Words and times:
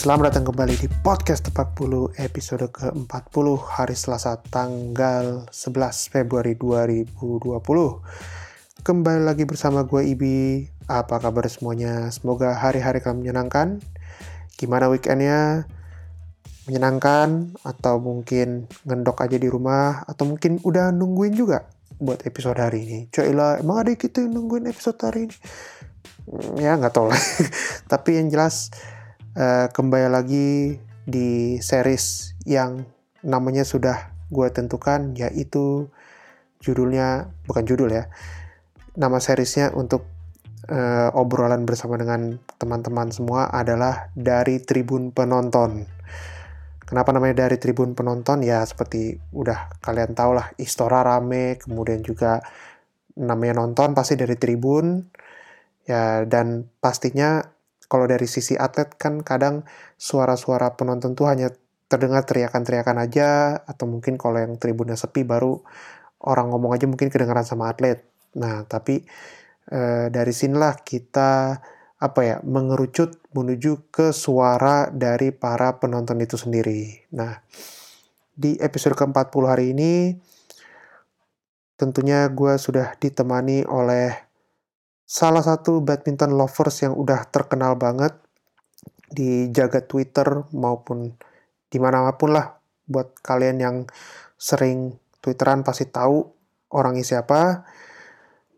Selamat 0.00 0.32
datang 0.32 0.48
kembali 0.48 0.80
di 0.80 0.88
podcast 1.04 1.52
Tepat 1.52 1.76
Bulu 1.76 2.08
episode 2.16 2.72
ke-40 2.72 3.46
hari 3.68 3.92
Selasa 3.92 4.40
tanggal 4.48 5.44
11 5.52 5.76
Februari 6.08 6.56
2020. 6.56 7.12
Kembali 8.80 9.20
lagi 9.20 9.44
bersama 9.44 9.84
gue 9.84 10.00
Ibi. 10.00 10.72
Apa 10.88 11.20
kabar 11.20 11.44
semuanya? 11.52 12.08
Semoga 12.08 12.56
hari-hari 12.56 13.04
kalian 13.04 13.20
menyenangkan. 13.20 13.84
Gimana 14.56 14.88
weekendnya? 14.88 15.68
Menyenangkan 16.64 17.60
atau 17.60 18.00
mungkin 18.00 18.72
ngendok 18.88 19.20
aja 19.20 19.36
di 19.36 19.52
rumah 19.52 20.08
atau 20.08 20.24
mungkin 20.24 20.64
udah 20.64 20.96
nungguin 20.96 21.36
juga 21.36 21.68
buat 22.00 22.24
episode 22.24 22.56
hari 22.56 22.88
ini. 22.88 22.98
Coilah, 23.12 23.60
emang 23.60 23.84
ada 23.84 23.92
kita 23.92 24.24
yang 24.24 24.32
nungguin 24.32 24.64
episode 24.64 24.96
hari 24.96 25.28
ini? 25.28 25.36
Hmm, 26.24 26.56
ya 26.56 26.80
nggak 26.80 26.88
tahu 26.88 27.12
lah. 27.12 27.20
Tapi 27.92 28.16
yang 28.16 28.32
jelas 28.32 28.72
uh, 29.40 29.66
kembali 29.72 30.08
lagi 30.12 30.76
di 31.08 31.56
series 31.64 32.36
yang 32.44 32.84
namanya 33.24 33.64
sudah 33.64 34.12
gue 34.28 34.48
tentukan 34.52 35.16
yaitu 35.16 35.88
judulnya 36.60 37.32
bukan 37.48 37.64
judul 37.64 37.88
ya 37.88 38.12
nama 39.00 39.16
seriesnya 39.16 39.72
untuk 39.72 40.04
uh, 40.68 41.08
obrolan 41.16 41.64
bersama 41.64 41.96
dengan 41.96 42.36
teman-teman 42.60 43.08
semua 43.08 43.48
adalah 43.48 44.12
dari 44.12 44.60
Tribun 44.60 45.14
Penonton. 45.14 45.88
Kenapa 46.84 47.14
namanya 47.14 47.46
dari 47.46 47.56
Tribun 47.56 47.94
Penonton? 47.94 48.42
Ya 48.42 48.66
seperti 48.66 49.22
udah 49.30 49.70
kalian 49.78 50.12
tahu 50.18 50.34
lah, 50.34 50.50
Istora 50.58 51.06
rame, 51.06 51.54
kemudian 51.62 52.02
juga 52.02 52.42
namanya 53.14 53.62
nonton 53.62 53.94
pasti 53.94 54.18
dari 54.18 54.34
Tribun. 54.34 55.06
Ya 55.86 56.26
dan 56.26 56.66
pastinya 56.82 57.46
kalau 57.90 58.06
dari 58.06 58.30
sisi 58.30 58.54
atlet 58.54 58.94
kan 58.94 59.26
kadang 59.26 59.66
suara-suara 59.98 60.78
penonton 60.78 61.18
tuh 61.18 61.26
hanya 61.26 61.50
terdengar 61.90 62.22
teriakan-teriakan 62.22 63.02
aja 63.02 63.58
atau 63.66 63.90
mungkin 63.90 64.14
kalau 64.14 64.38
yang 64.38 64.54
tribunnya 64.62 64.94
sepi 64.94 65.26
baru 65.26 65.58
orang 66.22 66.54
ngomong 66.54 66.70
aja 66.78 66.86
mungkin 66.86 67.10
kedengaran 67.10 67.42
sama 67.42 67.66
atlet. 67.66 68.06
Nah, 68.38 68.62
tapi 68.70 69.02
e, 69.66 69.80
dari 70.06 70.30
sinilah 70.30 70.78
kita 70.86 71.58
apa 72.00 72.20
ya 72.22 72.36
mengerucut 72.46 73.18
menuju 73.34 73.90
ke 73.90 74.14
suara 74.14 74.86
dari 74.94 75.34
para 75.34 75.82
penonton 75.82 76.22
itu 76.22 76.38
sendiri. 76.38 77.10
Nah, 77.10 77.42
di 78.38 78.54
episode 78.62 78.94
ke-40 78.94 79.42
hari 79.50 79.74
ini 79.74 80.14
tentunya 81.74 82.30
gue 82.30 82.54
sudah 82.54 82.94
ditemani 83.02 83.66
oleh 83.66 84.29
salah 85.10 85.42
satu 85.42 85.82
badminton 85.82 86.38
lovers 86.38 86.86
yang 86.86 86.94
udah 86.94 87.26
terkenal 87.34 87.74
banget 87.74 88.14
di 89.10 89.50
jagat 89.50 89.90
Twitter 89.90 90.46
maupun 90.54 91.18
di 91.66 91.78
mana 91.82 92.06
pun 92.14 92.30
lah 92.30 92.54
buat 92.86 93.18
kalian 93.18 93.58
yang 93.58 93.76
sering 94.38 94.94
Twitteran 95.18 95.66
pasti 95.66 95.90
tahu 95.90 96.22
orangnya 96.70 97.02
siapa 97.02 97.66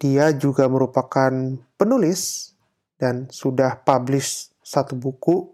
dia 0.03 0.35
juga 0.35 0.67
merupakan 0.67 1.31
penulis 1.79 2.53
dan 2.99 3.31
sudah 3.31 3.79
publish 3.87 4.51
satu 4.63 4.99
buku. 4.99 5.47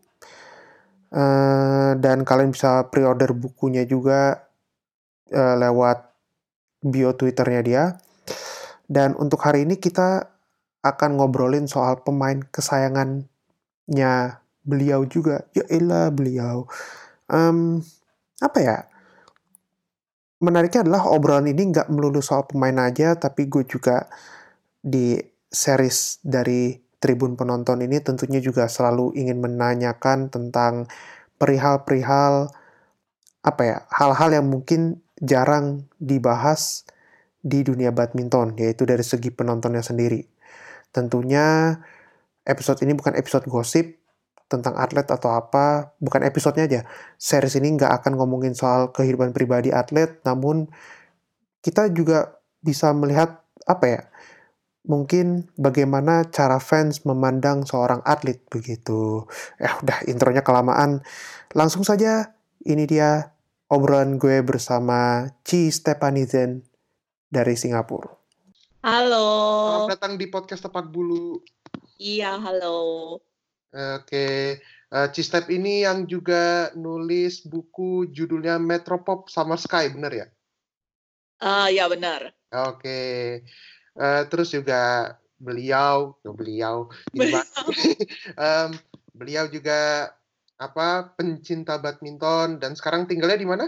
Uh, 1.08 1.96
dan 1.96 2.20
kalian 2.20 2.52
bisa 2.52 2.84
pre-order 2.92 3.32
bukunya 3.32 3.88
juga 3.88 4.44
uh, 5.32 5.56
lewat 5.56 6.12
bio 6.84 7.12
Twitternya 7.12 7.60
dia. 7.64 7.84
Dan 8.88 9.16
untuk 9.20 9.40
hari 9.44 9.68
ini 9.68 9.76
kita 9.76 10.37
akan 10.94 11.20
ngobrolin 11.20 11.66
soal 11.68 12.00
pemain 12.00 12.40
kesayangannya 12.48 14.14
beliau 14.64 15.04
juga. 15.08 15.48
Ya 15.56 15.64
elah 15.68 16.12
beliau. 16.12 16.68
Um, 17.28 17.84
apa 18.40 18.58
ya? 18.60 18.78
Menariknya 20.38 20.86
adalah 20.86 21.10
obrolan 21.10 21.50
ini 21.50 21.74
nggak 21.74 21.90
melulu 21.90 22.22
soal 22.22 22.46
pemain 22.46 22.78
aja, 22.78 23.18
tapi 23.18 23.50
gue 23.50 23.66
juga 23.66 24.06
di 24.78 25.18
series 25.50 26.22
dari 26.22 26.78
Tribun 26.98 27.38
Penonton 27.38 27.82
ini 27.82 28.02
tentunya 28.02 28.42
juga 28.42 28.66
selalu 28.66 29.14
ingin 29.14 29.38
menanyakan 29.38 30.30
tentang 30.30 30.90
perihal-perihal 31.38 32.50
apa 33.46 33.62
ya 33.62 33.78
hal-hal 33.94 34.34
yang 34.34 34.46
mungkin 34.50 34.98
jarang 35.22 35.86
dibahas 36.02 36.82
di 37.38 37.62
dunia 37.62 37.94
badminton 37.94 38.58
yaitu 38.58 38.82
dari 38.82 39.06
segi 39.06 39.30
penontonnya 39.30 39.82
sendiri. 39.82 40.26
Tentunya 40.90 41.78
episode 42.48 42.80
ini 42.84 42.96
bukan 42.96 43.14
episode 43.14 43.44
gosip 43.46 44.00
tentang 44.48 44.74
atlet 44.80 45.04
atau 45.04 45.28
apa, 45.36 45.92
bukan 46.00 46.24
episodenya 46.24 46.64
aja. 46.64 46.80
Series 47.20 47.60
ini 47.60 47.76
nggak 47.76 48.02
akan 48.02 48.16
ngomongin 48.16 48.56
soal 48.56 48.90
kehidupan 48.96 49.36
pribadi 49.36 49.68
atlet, 49.68 50.18
namun 50.24 50.72
kita 51.60 51.92
juga 51.92 52.40
bisa 52.64 52.90
melihat 52.96 53.44
apa 53.68 53.84
ya 53.84 54.02
mungkin 54.88 55.52
bagaimana 55.60 56.32
cara 56.32 56.56
fans 56.56 57.04
memandang 57.04 57.68
seorang 57.68 58.00
atlet 58.08 58.40
begitu. 58.48 59.28
Ya 59.60 59.76
udah 59.84 60.00
intronya 60.08 60.40
kelamaan. 60.40 61.04
Langsung 61.52 61.84
saja 61.84 62.32
ini 62.64 62.88
dia 62.88 63.36
obrolan 63.68 64.16
gue 64.16 64.40
bersama 64.40 65.28
Ci 65.44 65.68
Stepanizen 65.68 66.64
dari 67.28 67.54
Singapura. 67.54 68.17
Halo. 68.78 69.26
Selamat 69.90 69.98
datang 69.98 70.14
di 70.14 70.30
podcast 70.30 70.62
Tepat 70.62 70.86
Bulu. 70.86 71.42
Iya, 71.98 72.38
halo. 72.38 73.18
Oke, 73.74 74.62
uh, 74.94 75.06
Ci 75.10 75.26
Step 75.26 75.50
ini 75.50 75.82
yang 75.82 76.06
juga 76.06 76.70
nulis 76.78 77.42
buku 77.42 78.06
judulnya 78.14 78.62
Metropop 78.62 79.26
Summer 79.34 79.58
Sky, 79.58 79.90
benar 79.90 80.14
ya? 80.14 80.26
Uh, 81.42 81.66
ya 81.74 81.90
benar. 81.90 82.30
Oke. 82.54 83.42
Uh, 83.98 84.22
terus 84.30 84.54
juga 84.54 85.18
beliau, 85.42 86.14
oh, 86.22 86.34
beliau, 86.38 86.86
beliau. 87.10 87.42
um, 88.38 88.70
beliau 89.10 89.50
juga 89.50 90.14
apa 90.54 91.18
pencinta 91.18 91.82
badminton 91.82 92.62
dan 92.62 92.78
sekarang 92.78 93.10
tinggalnya 93.10 93.42
di 93.42 93.48
mana? 93.50 93.66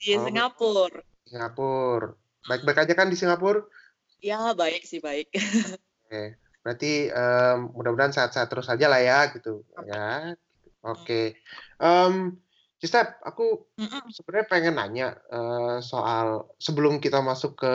Di 0.00 0.16
oh, 0.16 0.24
Singapura. 0.24 1.04
Singapura. 1.28 2.16
Baik-baik 2.48 2.88
aja 2.88 2.96
kan 2.96 3.12
di 3.12 3.20
Singapura? 3.20 3.81
Ya 4.22 4.54
baik 4.54 4.86
sih 4.86 5.02
baik. 5.02 5.34
Oke, 6.06 6.38
berarti 6.62 7.10
um, 7.10 7.74
mudah-mudahan 7.74 8.14
sehat-sehat 8.14 8.46
terus 8.46 8.70
aja 8.70 8.86
lah 8.86 9.02
ya 9.02 9.34
gitu 9.34 9.66
ya. 9.82 10.38
Oke. 10.86 11.34
Um, 11.82 12.38
Step, 12.82 13.22
aku 13.22 13.70
sebenarnya 14.10 14.46
pengen 14.50 14.74
nanya 14.74 15.14
uh, 15.30 15.78
soal 15.78 16.50
sebelum 16.58 16.98
kita 16.98 17.22
masuk 17.22 17.62
ke 17.62 17.74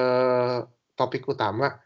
topik 1.00 1.24
utama. 1.28 1.80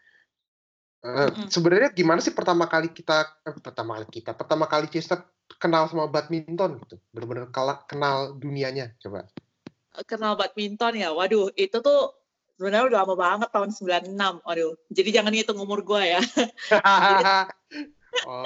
Uh. 1.06 1.30
Sebenarnya 1.46 1.94
gimana 1.94 2.18
sih 2.18 2.34
pertama 2.34 2.66
kali 2.66 2.90
kita 2.90 3.30
eh, 3.46 3.58
pertama 3.62 4.02
kali 4.02 4.08
kita 4.10 4.34
pertama 4.34 4.66
kali 4.66 4.90
Chester 4.90 5.22
kenal 5.62 5.86
sama 5.86 6.10
badminton 6.10 6.82
gitu, 6.82 6.98
benar-benar 7.14 7.54
kenal 7.86 8.34
dunianya 8.42 8.98
coba. 8.98 9.30
Kenal 10.10 10.34
badminton 10.34 10.98
ya, 10.98 11.14
waduh 11.14 11.54
itu 11.54 11.78
tuh 11.78 12.21
sebenarnya 12.62 12.94
udah 12.94 13.00
lama 13.02 13.16
banget 13.18 13.50
tahun 13.50 13.74
96, 14.14 14.46
waduh. 14.46 14.78
Jadi 14.94 15.10
jangan 15.10 15.34
hitung 15.34 15.58
umur 15.58 15.82
gue 15.82 16.14
ya. 16.14 16.22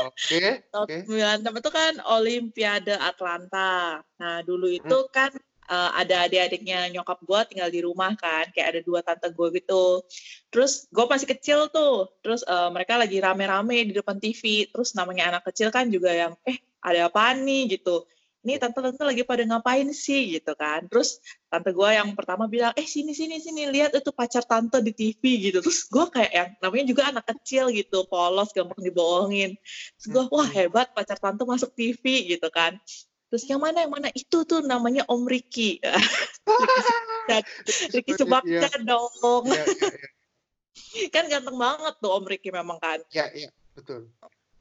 Oke. 0.08 0.64
Oke. 0.72 1.04
Okay, 1.04 1.44
96 1.44 1.60
itu 1.60 1.70
kan 1.76 1.94
Olimpiade 2.16 2.96
Atlanta. 2.96 4.00
Nah 4.16 4.40
dulu 4.48 4.72
itu 4.72 4.88
hmm. 5.04 5.12
kan 5.12 5.36
uh, 5.68 5.92
ada 6.00 6.32
adik-adiknya 6.32 6.88
nyokap 6.96 7.20
gue 7.28 7.40
tinggal 7.52 7.68
di 7.68 7.84
rumah 7.84 8.16
kan 8.16 8.48
kayak 8.56 8.78
ada 8.78 8.82
dua 8.86 9.02
tante 9.02 9.28
gue 9.34 9.48
gitu 9.58 10.06
terus 10.54 10.86
gue 10.94 11.06
masih 11.06 11.28
kecil 11.30 11.68
tuh 11.74 12.10
terus 12.22 12.46
uh, 12.46 12.70
mereka 12.70 12.96
lagi 12.96 13.18
rame-rame 13.18 13.90
di 13.90 13.94
depan 13.94 14.22
TV 14.22 14.70
terus 14.70 14.94
namanya 14.94 15.36
anak 15.36 15.44
kecil 15.50 15.74
kan 15.74 15.90
juga 15.90 16.14
yang 16.14 16.34
eh 16.46 16.62
ada 16.86 17.10
apa 17.10 17.34
nih 17.34 17.78
gitu 17.78 18.06
ini 18.46 18.62
tante-tante 18.62 19.02
lagi 19.02 19.26
pada 19.26 19.42
ngapain 19.42 19.90
sih 19.90 20.38
gitu 20.38 20.54
kan 20.54 20.86
terus 20.86 21.18
tante 21.50 21.74
gue 21.74 21.90
yang 21.90 22.14
pertama 22.14 22.46
bilang 22.46 22.72
eh 22.78 22.86
sini 22.86 23.12
sini 23.18 23.42
sini 23.42 23.66
lihat 23.74 23.98
itu 23.98 24.14
pacar 24.14 24.46
tante 24.46 24.80
di 24.86 24.94
TV 24.94 25.50
gitu 25.50 25.66
terus 25.66 25.90
gue 25.90 26.06
kayak 26.14 26.32
yang 26.32 26.50
namanya 26.62 26.86
juga 26.86 27.02
anak 27.10 27.26
kecil 27.34 27.74
gitu 27.74 28.06
polos 28.06 28.54
gampang 28.54 28.80
dibohongin 28.86 29.58
terus 29.98 30.08
gue 30.08 30.24
wah 30.30 30.48
hebat 30.48 30.94
pacar 30.94 31.18
tante 31.18 31.42
masuk 31.42 31.74
TV 31.74 32.38
gitu 32.38 32.48
kan 32.54 32.78
Terus 33.26 33.52
yang 33.52 33.60
mana 33.60 33.84
yang 33.84 33.92
mana 33.92 34.08
itu 34.14 34.46
tuh 34.46 34.62
namanya 34.64 35.04
Om 35.10 35.26
Ricky. 35.26 35.82
Ricky 37.92 38.14
Subakta 38.16 38.70
ya. 38.70 38.80
dong. 38.86 39.44
Ya, 39.50 39.66
ya, 39.66 39.66
ya. 39.66 40.10
kan 41.14 41.26
ganteng 41.28 41.58
banget 41.58 41.94
tuh 42.00 42.12
Om 42.16 42.26
Ricky 42.30 42.54
memang 42.54 42.78
kan. 42.78 43.02
Iya, 43.12 43.28
iya, 43.36 43.50
betul. 43.74 44.08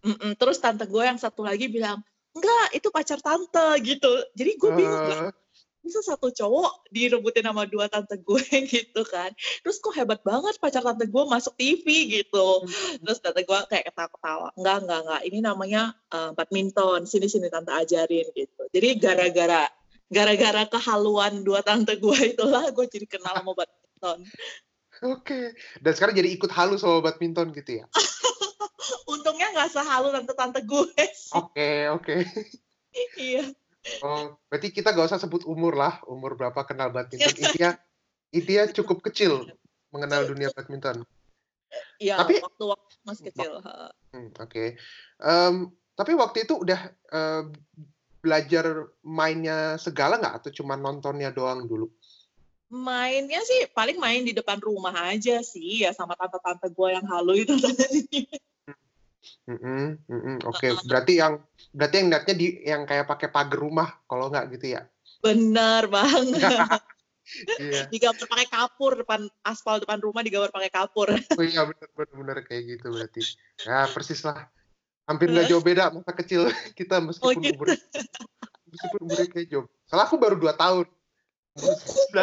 Mm-mm. 0.05 0.37
Terus 0.37 0.59
tante 0.59 0.91
gue 0.91 1.05
yang 1.05 1.21
satu 1.21 1.45
lagi 1.45 1.71
bilang, 1.71 2.03
enggak, 2.35 2.67
itu 2.75 2.89
pacar 2.91 3.19
tante 3.23 3.69
gitu. 3.87 4.13
Jadi 4.35 4.51
gue 4.59 4.71
bingung 4.75 5.07
uh, 5.07 5.31
bisa 5.85 6.01
satu 6.01 6.33
cowok 6.33 6.89
direbutin 6.89 7.45
sama 7.45 7.69
dua 7.69 7.87
tante 7.93 8.17
gue 8.17 8.43
gitu 8.75 9.03
kan? 9.07 9.31
Terus 9.63 9.77
kok 9.79 9.95
hebat 9.95 10.25
banget 10.25 10.57
pacar 10.59 10.83
tante 10.83 11.07
gue 11.07 11.25
masuk 11.29 11.55
TV 11.55 11.85
gitu. 12.21 12.65
Hmm. 12.65 13.05
terus 13.05 13.21
tante 13.21 13.45
gue 13.45 13.59
kayak 13.71 13.85
ketawa-ketawa 13.93 14.51
enggak 14.57 14.77
enggak 14.83 15.01
enggak. 15.07 15.23
Ini 15.29 15.39
namanya 15.45 15.83
uh, 16.11 16.31
badminton. 16.33 17.07
Sini 17.07 17.29
sini 17.29 17.53
tante 17.53 17.71
ajarin 17.71 18.27
gitu. 18.33 18.63
Jadi 18.73 18.89
gara-gara 18.99 19.69
gara-gara 20.09 20.63
kehaluan 20.69 21.45
dua 21.45 21.61
tante 21.61 21.97
gue 22.01 22.19
itulah 22.35 22.65
gue 22.73 22.87
jadi 22.89 23.07
kenal 23.07 23.37
sama 23.37 23.53
badminton. 23.59 24.19
Oke, 25.05 25.53
dan 25.83 25.93
sekarang 25.93 26.15
jadi 26.15 26.31
ikut 26.33 26.49
halu 26.55 26.79
sama 26.79 27.03
badminton 27.03 27.51
gitu 27.53 27.83
ya? 27.83 27.85
Untungnya 29.13 29.53
nggak 29.55 29.71
sehalu 29.73 30.13
tante-tante 30.13 30.61
gue 30.65 31.07
sih. 31.13 31.33
Oke, 31.35 31.89
oke. 31.91 32.15
iya. 33.21 33.45
Oh, 34.01 34.41
berarti 34.49 34.73
kita 34.73 34.97
gak 34.97 35.13
usah 35.13 35.21
sebut 35.21 35.45
umur 35.45 35.77
lah, 35.77 36.01
umur 36.09 36.41
berapa 36.41 36.57
kenal 36.65 36.89
badminton. 36.89 37.37
Intinya, 37.45 37.71
intinya 38.33 38.65
cukup 38.73 39.05
kecil 39.05 39.45
mengenal 39.93 40.25
dunia 40.25 40.49
badminton. 40.57 41.05
Iya, 42.01 42.23
tapi 42.23 42.39
waktu 42.41 42.65
waktu 42.65 42.95
masih 43.03 43.23
kecil. 43.31 43.53
Hmm, 44.15 44.31
Oke, 44.39 44.39
okay. 44.39 44.69
um, 45.23 45.75
tapi 45.99 46.15
waktu 46.15 46.47
itu 46.47 46.55
udah 46.63 46.81
uh, 47.11 47.51
belajar 48.23 48.89
mainnya 49.03 49.77
segala 49.77 50.19
nggak 50.19 50.35
atau 50.43 50.51
cuma 50.55 50.79
nontonnya 50.79 51.35
doang 51.35 51.67
dulu? 51.67 51.91
Mainnya 52.71 53.43
sih 53.47 53.71
paling 53.71 54.01
main 54.01 54.27
di 54.27 54.35
depan 54.35 54.59
rumah 54.59 54.95
aja 55.13 55.45
sih 55.45 55.87
ya 55.87 55.95
sama 55.95 56.19
tante-tante 56.19 56.73
gue 56.73 56.89
yang 56.89 57.07
halu 57.07 57.43
itu 57.43 57.55
tadi. 57.59 58.27
Mm 59.49 59.59
-mm, 59.59 59.85
mm 60.09 60.21
-mm. 60.21 60.37
Oke, 60.49 60.69
okay. 60.69 60.71
berarti 60.89 61.13
yang 61.21 61.41
berarti 61.73 61.95
yang 62.01 62.09
niatnya 62.13 62.35
di 62.37 62.47
yang 62.65 62.83
kayak 62.85 63.09
pakai 63.09 63.29
pagar 63.29 63.59
rumah 63.61 63.89
kalau 64.09 64.29
nggak 64.33 64.53
gitu 64.57 64.77
ya? 64.77 64.83
Benar 65.25 65.89
banget. 65.89 66.41
iya. 67.61 67.89
Digambar 67.89 68.27
pakai 68.29 68.49
kapur 68.49 68.93
depan 69.01 69.21
aspal 69.45 69.81
depan 69.81 70.01
rumah 70.01 70.21
digambar 70.21 70.53
pakai 70.53 70.71
kapur. 70.73 71.09
oh 71.13 71.45
iya 71.45 71.65
benar 71.65 71.89
benar 72.13 72.39
kayak 72.45 72.63
gitu 72.77 72.87
berarti. 72.93 73.21
Ya 73.65 73.89
persis 73.89 74.21
lah. 74.25 74.49
Hampir 75.05 75.29
nggak 75.29 75.53
jauh 75.53 75.65
beda 75.65 75.93
masa 75.93 76.13
kecil 76.17 76.49
kita 76.79 77.01
meskipun 77.01 77.29
oh, 77.29 77.41
gitu. 77.41 77.57
umur 77.61 77.69
meskipun 78.75 79.01
umurnya 79.07 79.29
kayak 79.31 79.49
jauh. 79.49 79.67
Soalnya 79.89 80.05
aku 80.09 80.17
baru 80.17 80.37
dua 80.37 80.53
tahun. 80.57 80.87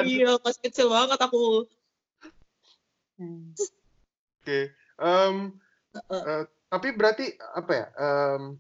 iya, 0.04 0.36
pas 0.44 0.58
kecil 0.60 0.92
banget 0.92 1.20
aku. 1.22 1.64
Hmm. 3.16 3.54
Oke. 3.54 3.70
Okay. 4.44 4.64
Um, 5.02 5.58
uh, 6.12 6.46
tapi 6.72 6.96
berarti 6.96 7.36
apa 7.36 7.72
ya? 7.76 7.86
Um, 8.00 8.56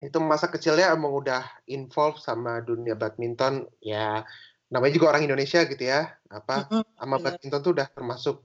itu 0.00 0.16
masa 0.16 0.48
kecilnya 0.48 0.96
emang 0.96 1.12
udah 1.12 1.44
involve 1.68 2.16
sama 2.16 2.64
dunia 2.64 2.96
badminton 2.96 3.68
ya 3.84 4.24
namanya 4.72 4.96
juga 4.96 5.12
orang 5.12 5.28
Indonesia 5.28 5.60
gitu 5.68 5.84
ya 5.84 6.08
apa 6.32 6.64
sama 6.96 7.20
badminton 7.20 7.60
tuh 7.60 7.72
udah 7.76 7.88
termasuk 7.92 8.40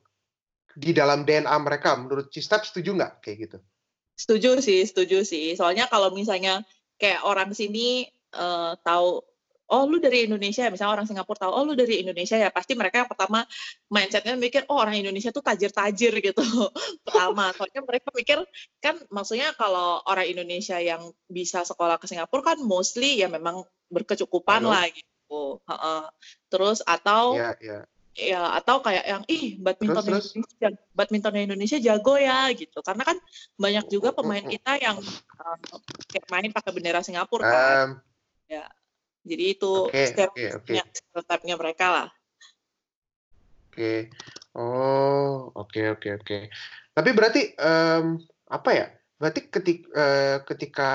di 0.75 0.91
dalam 0.91 1.23
DNA 1.23 1.55
mereka 1.63 1.95
menurut 1.95 2.27
Cistap 2.27 2.67
setuju 2.67 2.99
nggak 2.99 3.23
kayak 3.23 3.37
gitu 3.47 3.57
setuju 4.19 4.59
sih 4.59 4.83
setuju 4.83 5.23
sih 5.23 5.55
soalnya 5.55 5.87
kalau 5.87 6.11
misalnya 6.11 6.59
kayak 6.99 7.23
orang 7.23 7.55
sini 7.55 8.11
uh, 8.35 8.75
tahu 8.83 9.23
oh 9.65 9.83
lu 9.89 9.97
dari 9.97 10.29
Indonesia 10.29 10.69
misalnya 10.69 11.01
orang 11.01 11.07
Singapura 11.09 11.47
tahu 11.47 11.51
oh 11.53 11.63
lu 11.65 11.73
dari 11.73 12.05
Indonesia 12.05 12.37
ya? 12.37 12.53
Pasti 12.53 12.77
mereka 12.77 13.05
yang 13.05 13.09
pertama 13.09 13.41
mindsetnya 13.89 14.37
mikir 14.37 14.69
oh 14.69 14.77
orang 14.77 14.97
Indonesia 15.01 15.33
tuh 15.33 15.41
tajir-tajir 15.41 16.13
gitu. 16.31 16.43
Pertama 17.01 17.49
soalnya 17.57 17.81
mereka 17.81 18.09
mikir 18.13 18.39
kan 18.77 18.95
maksudnya 19.09 19.53
kalau 19.57 20.05
orang 20.05 20.29
Indonesia 20.29 20.77
yang 20.77 21.09
bisa 21.25 21.65
sekolah 21.65 21.97
ke 21.97 22.05
Singapura 22.05 22.55
kan 22.55 22.57
mostly 22.61 23.21
ya 23.21 23.27
memang 23.29 23.65
berkecukupan 23.89 24.61
Halo. 24.65 24.73
lah 24.73 24.85
gitu. 24.93 25.41
Terus 26.53 26.85
atau 26.85 27.33
yeah, 27.33 27.55
yeah. 27.61 27.83
ya 28.15 28.41
atau 28.61 28.79
kayak 28.79 29.03
yang 29.03 29.23
ih 29.27 29.59
badminton 29.59 30.05
terus, 30.07 30.31
Indonesia 30.31 30.69
badminton 30.93 31.35
Indonesia 31.41 31.77
jago 31.81 32.15
ya 32.21 32.53
gitu. 32.53 32.85
Karena 32.85 33.01
kan 33.01 33.17
banyak 33.57 33.85
juga 33.89 34.13
pemain 34.13 34.45
kita 34.45 34.77
yang 34.77 35.01
um, 35.41 35.59
kayak 36.13 36.25
main 36.29 36.53
pakai 36.53 36.71
bendera 36.71 37.01
Singapura 37.01 37.49
kan. 37.49 37.87
Ya 38.45 38.69
jadi 39.25 39.57
itu 39.57 39.89
okay, 39.89 40.13
stereotipnya 40.13 40.85
okay, 40.85 40.93
okay. 40.93 41.01
stereotipnya 41.01 41.55
mereka 41.57 41.85
lah. 41.89 42.07
Oke. 43.73 43.75
Okay. 43.75 43.99
Oh, 44.55 45.51
oke 45.51 45.73
okay, 45.73 45.85
oke 45.91 45.99
okay, 45.99 46.11
oke. 46.15 46.23
Okay. 46.23 46.41
Tapi 46.95 47.09
berarti 47.11 47.41
um, 47.59 48.21
apa 48.47 48.69
ya? 48.71 48.87
Berarti 49.19 49.51
ketika 49.51 49.85
uh, 49.91 49.99
eh, 49.99 50.37
ketika 50.47 50.91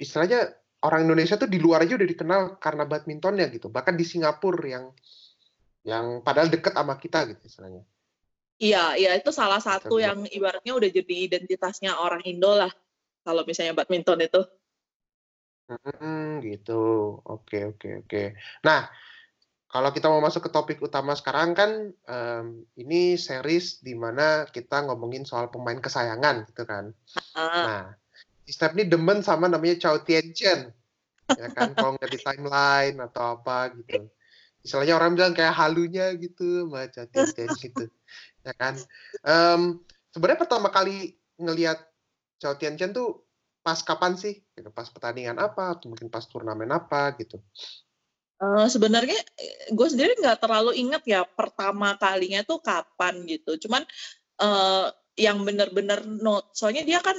istilahnya 0.00 0.58
orang 0.82 1.06
Indonesia 1.06 1.38
tuh 1.38 1.50
di 1.50 1.62
luar 1.62 1.86
aja 1.86 1.94
udah 1.94 2.08
dikenal 2.08 2.42
karena 2.58 2.82
badmintonnya 2.88 3.46
gitu. 3.54 3.70
Bahkan 3.70 3.94
di 3.94 4.02
Singapura 4.02 4.66
yang 4.66 4.84
yang 5.86 6.20
padahal 6.26 6.50
deket 6.50 6.74
sama 6.74 6.98
kita 6.98 7.30
gitu 7.30 7.42
istilahnya. 7.46 7.82
Iya, 8.58 8.98
iya 8.98 9.10
itu 9.14 9.30
salah 9.30 9.62
satu 9.62 10.02
yang 10.02 10.26
ibaratnya 10.26 10.74
udah 10.74 10.90
jadi 10.90 11.14
identitasnya 11.30 11.94
orang 11.94 12.26
Indo 12.26 12.50
lah. 12.58 12.74
Kalau 13.22 13.46
misalnya 13.46 13.78
badminton 13.78 14.18
itu. 14.18 14.42
Hmm, 15.68 16.40
gitu. 16.40 17.20
Oke 17.28 17.68
oke 17.68 18.00
oke. 18.04 18.22
Nah, 18.64 18.88
kalau 19.68 19.92
kita 19.92 20.08
mau 20.08 20.24
masuk 20.24 20.48
ke 20.48 20.50
topik 20.50 20.80
utama 20.80 21.12
sekarang 21.12 21.52
kan, 21.52 21.92
um, 22.08 22.64
ini 22.80 23.20
series 23.20 23.84
di 23.84 23.92
mana 23.92 24.48
kita 24.48 24.88
ngomongin 24.88 25.28
soal 25.28 25.52
pemain 25.52 25.76
kesayangan 25.76 26.48
gitu 26.48 26.64
kan. 26.64 26.96
Nah, 27.36 27.92
si 28.48 28.56
Step 28.56 28.72
ini 28.80 28.88
demen 28.88 29.20
sama 29.20 29.44
namanya 29.44 29.76
Chao 29.76 30.00
Tien-chen, 30.00 30.72
ya 31.36 31.48
kan, 31.52 31.76
kalau 31.76 32.00
nggak 32.00 32.08
di 32.16 32.20
timeline 32.24 32.96
atau 32.96 33.36
apa 33.36 33.76
gitu. 33.76 34.08
Misalnya 34.64 34.96
orang 34.96 35.12
bilang 35.20 35.36
kayak 35.36 35.52
halunya 35.52 36.16
gitu 36.16 36.64
sama 36.64 36.88
Tien-chen 36.88 37.52
gitu, 37.60 37.92
ya 38.40 38.56
kan. 38.56 38.72
Um, 39.20 39.84
sebenarnya 40.16 40.48
pertama 40.48 40.72
kali 40.72 41.12
ngelihat 41.36 41.76
Chao 42.40 42.56
Tien-chen 42.56 42.96
tuh 42.96 43.27
pas 43.68 43.84
kapan 43.84 44.16
sih? 44.16 44.40
Gitu, 44.56 44.72
pas 44.72 44.88
pertandingan 44.88 45.36
apa 45.36 45.76
atau 45.76 45.92
mungkin 45.92 46.08
pas 46.08 46.24
turnamen 46.24 46.72
apa 46.72 47.12
gitu? 47.20 47.36
Uh, 48.40 48.64
sebenarnya 48.64 49.20
gue 49.76 49.88
sendiri 49.92 50.16
nggak 50.16 50.40
terlalu 50.40 50.80
inget 50.80 51.04
ya 51.04 51.20
pertama 51.28 52.00
kalinya 52.00 52.40
tuh 52.48 52.64
kapan 52.64 53.28
gitu. 53.28 53.60
Cuman 53.68 53.84
uh, 54.40 54.88
yang 55.20 55.44
bener-bener 55.44 56.00
note, 56.08 56.48
soalnya 56.56 56.88
dia 56.88 57.04
kan 57.04 57.18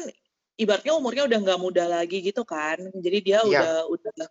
ibaratnya 0.57 0.97
umurnya 0.97 1.29
udah 1.29 1.37
nggak 1.45 1.61
muda 1.61 1.85
lagi 1.85 2.25
gitu 2.25 2.41
kan. 2.41 2.81
Jadi 2.97 3.17
dia 3.21 3.45
yeah. 3.45 3.85
udah 3.85 3.93
udah 3.93 4.27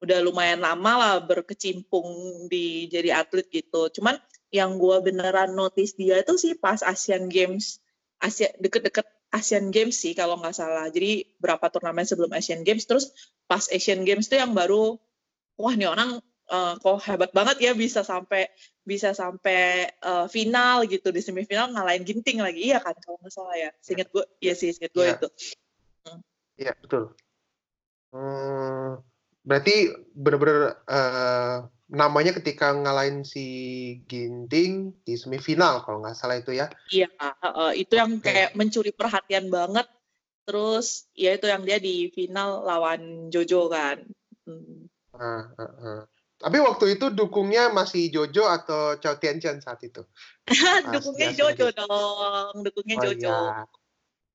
udah 0.00 0.18
lumayan 0.26 0.58
lama 0.58 0.92
lah 0.98 1.14
berkecimpung 1.22 2.08
di 2.50 2.90
jadi 2.90 3.22
atlet 3.22 3.46
gitu. 3.52 3.86
Cuman 3.94 4.18
yang 4.50 4.82
gue 4.82 4.96
beneran 5.06 5.54
notice 5.54 5.94
dia 5.94 6.18
itu 6.18 6.34
sih 6.34 6.58
pas 6.58 6.82
Asian 6.82 7.30
Games, 7.30 7.78
Asia 8.18 8.50
deket-deket 8.58 9.06
Asian 9.30 9.70
Games 9.70 9.94
sih 9.94 10.12
kalau 10.12 10.38
nggak 10.38 10.54
salah. 10.54 10.90
Jadi 10.90 11.26
berapa 11.38 11.62
turnamen 11.70 12.06
sebelum 12.06 12.34
Asian 12.34 12.66
Games, 12.66 12.84
terus 12.86 13.14
pas 13.46 13.62
Asian 13.70 14.02
Games 14.02 14.26
tuh 14.26 14.42
yang 14.42 14.52
baru, 14.52 14.98
wah 15.54 15.74
nih 15.74 15.90
orang 15.90 16.18
uh, 16.50 16.74
kok 16.82 16.98
hebat 17.06 17.30
banget 17.30 17.56
ya 17.62 17.72
bisa 17.72 18.02
sampai 18.02 18.50
bisa 18.82 19.14
sampai 19.14 19.86
uh, 20.02 20.26
final 20.26 20.82
gitu 20.90 21.14
di 21.14 21.22
semifinal 21.22 21.70
ngalahin 21.70 22.02
Ginting 22.02 22.42
lagi, 22.42 22.74
iya 22.74 22.82
kan 22.82 22.94
kalau 22.98 23.16
nggak 23.22 23.32
salah 23.32 23.54
ya. 23.54 23.70
Singkat 23.78 24.08
gue, 24.10 24.24
iya 24.42 24.54
sih 24.58 24.74
singkat 24.74 24.92
gue 24.92 25.06
ya. 25.06 25.14
itu. 25.14 25.28
Iya 26.58 26.72
hmm. 26.74 26.82
betul. 26.82 27.04
Hmm, 28.10 28.98
berarti 29.46 29.74
benar-benar 30.18 30.82
uh, 30.90 31.56
namanya 31.90 32.30
ketika 32.38 32.70
ngalahin 32.70 33.26
si 33.26 33.44
Ginting 34.06 34.94
di 35.02 35.18
semifinal 35.18 35.82
kalau 35.82 36.00
nggak 36.00 36.14
salah 36.14 36.38
itu 36.38 36.54
ya. 36.54 36.70
Iya, 36.94 37.10
uh, 37.18 37.74
itu 37.74 37.98
yang 37.98 38.22
kayak 38.22 38.54
mencuri 38.54 38.94
perhatian 38.94 39.50
banget. 39.50 39.90
Terus 40.46 41.10
ya 41.18 41.34
itu 41.34 41.50
yang 41.50 41.66
dia 41.66 41.82
di 41.82 42.08
final 42.14 42.62
lawan 42.62 43.28
Jojo 43.28 43.66
kan. 43.66 44.06
Hmm. 44.46 44.86
Uh, 45.10 45.44
uh, 45.58 45.62
uh. 45.62 46.00
Tapi 46.40 46.56
waktu 46.62 46.96
itu 46.96 47.12
dukungnya 47.12 47.68
masih 47.74 48.08
Jojo 48.08 48.48
atau 48.48 48.96
Chao 49.02 49.18
Tianchen 49.20 49.60
saat 49.60 49.82
itu? 49.84 50.06
dukungnya 50.94 51.36
Jojo 51.36 51.68
dong, 51.74 52.64
dukungnya 52.64 52.96
oh, 52.96 53.02
Jojo. 53.04 53.28
Iya. 53.28 53.66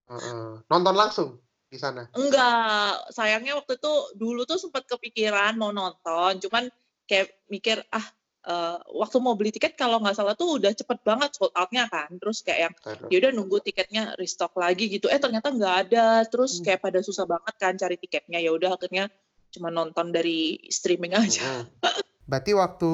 Uh, 0.06 0.14
uh. 0.14 0.48
Nonton 0.70 0.94
langsung 0.94 1.30
di 1.72 1.80
sana? 1.80 2.06
Enggak, 2.14 3.10
sayangnya 3.10 3.58
waktu 3.58 3.80
itu 3.80 3.94
dulu 4.14 4.46
tuh 4.46 4.60
sempat 4.62 4.86
kepikiran 4.86 5.58
mau 5.58 5.74
nonton, 5.74 6.38
cuman 6.46 6.70
kayak 7.06 7.30
mikir 7.50 7.82
ah 7.94 8.06
uh, 8.46 8.78
waktu 8.94 9.18
mau 9.20 9.34
beli 9.34 9.50
tiket 9.54 9.74
kalau 9.74 10.00
nggak 10.00 10.16
salah 10.18 10.38
tuh 10.38 10.62
udah 10.62 10.72
cepet 10.72 11.02
banget 11.02 11.34
sold 11.34 11.54
outnya 11.58 11.90
kan 11.90 12.10
terus 12.18 12.46
kayak 12.46 12.70
yang 12.70 12.74
ya 13.10 13.18
udah 13.26 13.32
nunggu 13.34 13.58
tiketnya 13.62 14.14
restock 14.18 14.54
lagi 14.58 14.88
gitu 14.88 15.10
eh 15.10 15.20
ternyata 15.20 15.50
nggak 15.50 15.76
ada 15.90 16.24
terus 16.30 16.62
hmm. 16.62 16.64
kayak 16.66 16.80
pada 16.82 17.00
susah 17.02 17.26
banget 17.26 17.56
kan 17.58 17.74
cari 17.76 17.98
tiketnya 17.98 18.40
ya 18.42 18.54
udah 18.54 18.78
akhirnya 18.78 19.10
cuma 19.56 19.72
nonton 19.72 20.12
dari 20.12 20.60
streaming 20.68 21.16
aja. 21.16 21.64
Hmm. 21.64 22.04
Berarti 22.30 22.52
waktu 22.58 22.94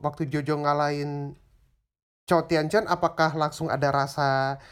waktu 0.00 0.22
Jojo 0.30 0.54
ngalahin 0.62 1.34
Cho 2.24 2.46
Tianchen 2.46 2.86
apakah 2.86 3.34
langsung 3.34 3.66
ada 3.66 3.90
rasa 3.90 4.62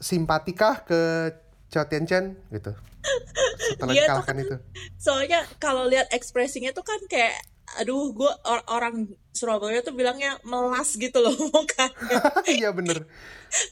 simpatikah 0.00 0.82
ke 0.82 1.30
Cho 1.68 1.84
Tianchen 1.84 2.40
gitu? 2.48 2.72
Setelah 3.76 3.94
dikalahkan 3.94 4.36
itu. 4.40 4.56
Soalnya 4.96 5.44
kalau 5.60 5.84
lihat 5.86 6.08
ekspresinya 6.10 6.72
tuh 6.72 6.82
kan 6.82 6.98
kayak 7.06 7.36
aduh 7.74 8.12
gue 8.12 8.32
or 8.44 8.60
orang 8.68 9.06
Surabaya 9.32 9.80
tuh 9.80 9.96
bilangnya 9.96 10.36
melas 10.44 10.92
gitu 10.92 11.16
loh 11.18 11.32
mukanya 11.54 12.20
iya 12.44 12.68
bener. 12.68 13.08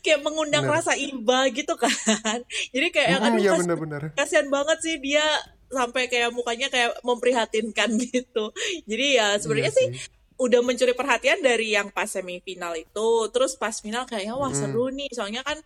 Kayak 0.01 0.21
mengundang 0.25 0.65
bener. 0.65 0.77
rasa 0.81 0.93
iba 0.97 1.49
gitu 1.53 1.77
kan. 1.77 1.93
Jadi 2.75 2.89
kayak 2.91 3.09
Mm-mm, 3.17 3.27
aduh 3.29 3.41
iya 3.41 3.51
kas- 3.53 3.61
bener-bener. 3.61 4.03
kasihan 4.17 4.49
banget 4.49 4.79
sih 4.81 4.97
dia 4.99 5.25
sampai 5.69 6.09
kayak 6.09 6.33
mukanya 6.33 6.69
kayak 6.69 6.97
memprihatinkan 7.05 7.93
gitu. 8.09 8.53
Jadi 8.89 9.07
ya 9.21 9.37
iya 9.37 9.41
sebenarnya 9.41 9.73
sih 9.73 9.87
sih. 9.93 10.01
udah 10.41 10.61
mencuri 10.65 10.97
perhatian 10.97 11.45
dari 11.45 11.77
yang 11.77 11.93
pas 11.93 12.09
semifinal 12.09 12.73
itu. 12.77 13.09
Terus 13.29 13.57
pas 13.57 13.77
final 13.77 14.09
kayaknya 14.09 14.37
wah 14.37 14.53
seru 14.53 14.89
nih. 14.89 15.13
Soalnya 15.13 15.45
kan 15.45 15.61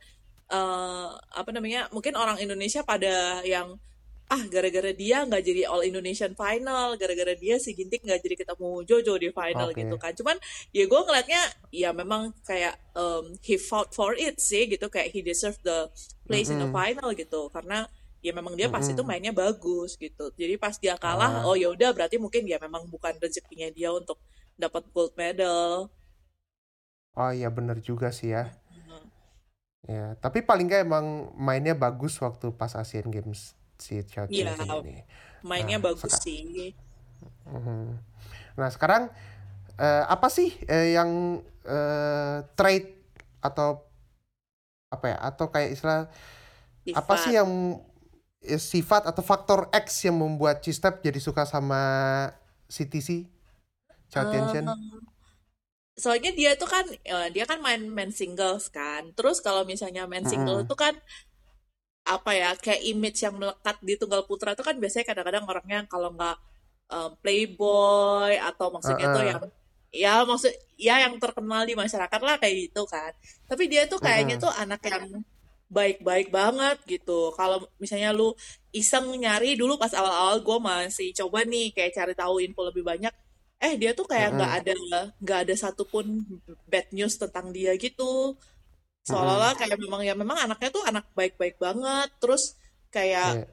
eh, 0.51 1.09
apa 1.15 1.51
namanya 1.55 1.87
mungkin 1.95 2.19
orang 2.19 2.43
Indonesia 2.43 2.83
pada 2.83 3.43
yang 3.47 3.79
ah 4.25 4.41
gara-gara 4.49 4.89
dia 4.97 5.21
nggak 5.29 5.43
jadi 5.45 5.63
All 5.69 5.85
Indonesian 5.85 6.33
Final 6.33 6.97
gara-gara 6.97 7.37
dia 7.37 7.61
si 7.61 7.77
Ginting 7.77 8.09
nggak 8.09 8.25
jadi 8.25 8.37
ketemu 8.41 8.71
Jojo 8.89 9.15
di 9.21 9.29
final 9.29 9.69
oke. 9.69 9.77
gitu 9.77 9.97
kan. 10.01 10.17
Cuman 10.17 10.37
ya 10.73 10.89
gue 10.89 11.01
ngeliatnya 11.05 11.43
ya 11.69 11.91
memang 11.93 12.33
kayak 12.49 12.81
um, 12.97 13.37
he 13.45 13.61
fought 13.61 13.93
for 13.93 14.17
it 14.17 14.41
sih 14.41 14.65
gitu 14.65 14.89
kayak 14.89 15.13
he 15.13 15.21
deserve 15.21 15.61
the 15.61 15.93
place 16.25 16.49
in 16.49 16.57
the 16.57 16.71
final 16.73 17.13
gitu. 17.13 17.53
Karena 17.53 17.85
ya 18.25 18.33
memang 18.33 18.57
dia 18.57 18.73
pas 18.73 18.81
itu 18.81 18.97
Mm-mm. 18.97 19.05
mainnya 19.05 19.33
bagus 19.37 20.01
gitu. 20.01 20.33
Jadi 20.33 20.57
pas 20.57 20.73
dia 20.81 20.97
kalah 20.97 21.45
ah. 21.45 21.49
oh 21.49 21.53
ya 21.53 21.69
udah 21.69 21.93
berarti 21.93 22.17
mungkin 22.17 22.49
ya 22.49 22.57
memang 22.57 22.89
bukan 22.89 23.21
rezekinya 23.21 23.69
dia 23.69 23.93
untuk 23.93 24.17
dapat 24.57 24.89
gold 24.97 25.13
medal. 25.21 25.93
Oh 27.15 27.31
iya 27.31 27.53
bener 27.53 27.79
juga 27.85 28.09
sih 28.09 28.33
ya. 28.33 28.57
Hmm. 28.73 29.05
ya 29.85 30.17
tapi 30.17 30.41
paling 30.41 30.65
nggak 30.65 30.83
emang 30.89 31.29
mainnya 31.37 31.77
bagus 31.77 32.17
waktu 32.25 32.49
pas 32.57 32.73
Asian 32.73 33.13
Games 33.13 33.53
si 33.79 34.01
Iya, 34.01 34.27
Tien 34.29 34.49
ini 34.57 35.05
mainnya 35.45 35.77
nah 35.77 35.93
bagus 35.93 36.17
sih. 36.25 36.73
Mhm. 37.45 38.01
Nah, 38.57 38.69
sekarang 38.73 39.13
eh, 39.77 40.05
apa 40.09 40.27
sih 40.33 40.57
eh, 40.65 40.97
yang 40.97 41.45
eh, 41.69 42.37
trait 42.57 42.97
atau 43.45 43.85
apa 44.89 45.05
ya? 45.13 45.17
Atau 45.21 45.53
kayak 45.53 45.77
istilah 45.77 46.09
apa 46.97 47.15
sih 47.21 47.37
Sifat. 47.37 47.39
yang 47.39 47.51
eh, 48.41 48.61
sifat 48.61 49.03
atau 49.05 49.21
faktor 49.21 49.69
X 49.69 50.09
yang 50.09 50.17
membuat 50.17 50.65
Cistep 50.65 51.05
jadi 51.05 51.21
suka 51.21 51.45
sama 51.45 51.81
CTC? 52.73 53.29
Tien-chen? 54.09 54.65
Eh, 54.65 54.79
soalnya 55.99 56.31
dia 56.35 56.55
itu 56.55 56.67
kan 56.67 56.87
dia 57.35 57.45
kan 57.45 57.59
main 57.61 57.85
main 57.91 58.15
singles 58.15 58.73
kan. 58.73 59.13
Terus 59.13 59.45
kalau 59.45 59.67
misalnya 59.67 60.09
main 60.09 60.25
single 60.25 60.65
itu 60.65 60.75
kan 60.79 60.95
apa 62.05 62.31
ya 62.37 62.49
kayak 62.65 62.83
image 62.93 63.19
yang 63.25 63.35
melekat 63.41 63.77
di 63.81 63.95
tunggal 64.01 64.23
putra 64.29 64.53
itu 64.53 64.63
kan 64.69 64.77
biasanya 64.83 65.07
kadang-kadang 65.09 65.45
orangnya 65.49 65.79
kalau 65.93 66.09
nggak 66.17 66.37
eh, 66.93 67.11
playboy 67.23 68.33
atau 68.49 68.67
maksudnya 68.75 69.07
tuh 69.15 69.23
Heeh. 69.23 69.31
yang 69.31 69.41
ya 69.95 70.11
maksud 70.27 70.53
ya 70.77 70.95
yang 71.05 71.15
terkenal 71.23 71.63
di 71.69 71.75
masyarakat 71.79 72.21
lah 72.27 72.37
kayak 72.43 72.55
gitu 72.71 72.83
kan. 72.89 73.13
Tapi 73.49 73.63
dia 73.73 73.83
tuh 73.93 74.01
kayaknya 74.05 74.35
Mm-mm. 74.35 74.43
tuh 74.43 74.51
anak 74.53 74.81
yang 74.91 75.05
baik-baik 75.71 76.29
banget 76.39 76.77
gitu. 76.87 77.33
Kalau 77.39 77.65
misalnya 77.83 78.11
lu 78.15 78.35
iseng 78.75 79.07
nyari 79.23 79.57
dulu 79.61 79.75
pas 79.81 79.93
awal-awal 79.97 80.37
gue 80.47 80.59
masih 80.71 81.09
coba 81.19 81.39
nih 81.47 81.73
kayak 81.75 81.93
cari 81.99 82.13
tahu 82.19 82.35
info 82.45 82.61
lebih 82.69 82.85
banyak. 82.87 83.13
Eh 83.65 83.75
dia 83.81 83.91
tuh 83.99 84.07
kayak 84.13 84.29
nggak 84.37 84.51
Mm-mm. 84.51 84.61
ada 84.61 84.73
nggak 85.23 85.39
ada 85.49 85.55
satupun 85.57 86.07
bad 86.71 86.87
news 86.97 87.15
tentang 87.23 87.47
dia 87.57 87.73
gitu. 87.81 88.37
Seolah-olah 89.05 89.53
kayak 89.61 89.77
memang 89.77 90.01
ya 90.01 90.15
memang 90.17 90.39
anaknya 90.49 90.69
tuh 90.73 90.85
anak 90.89 91.05
baik-baik 91.13 91.57
banget. 91.61 92.09
Terus 92.21 92.57
kayak 92.89 93.45
Iya. 93.45 93.47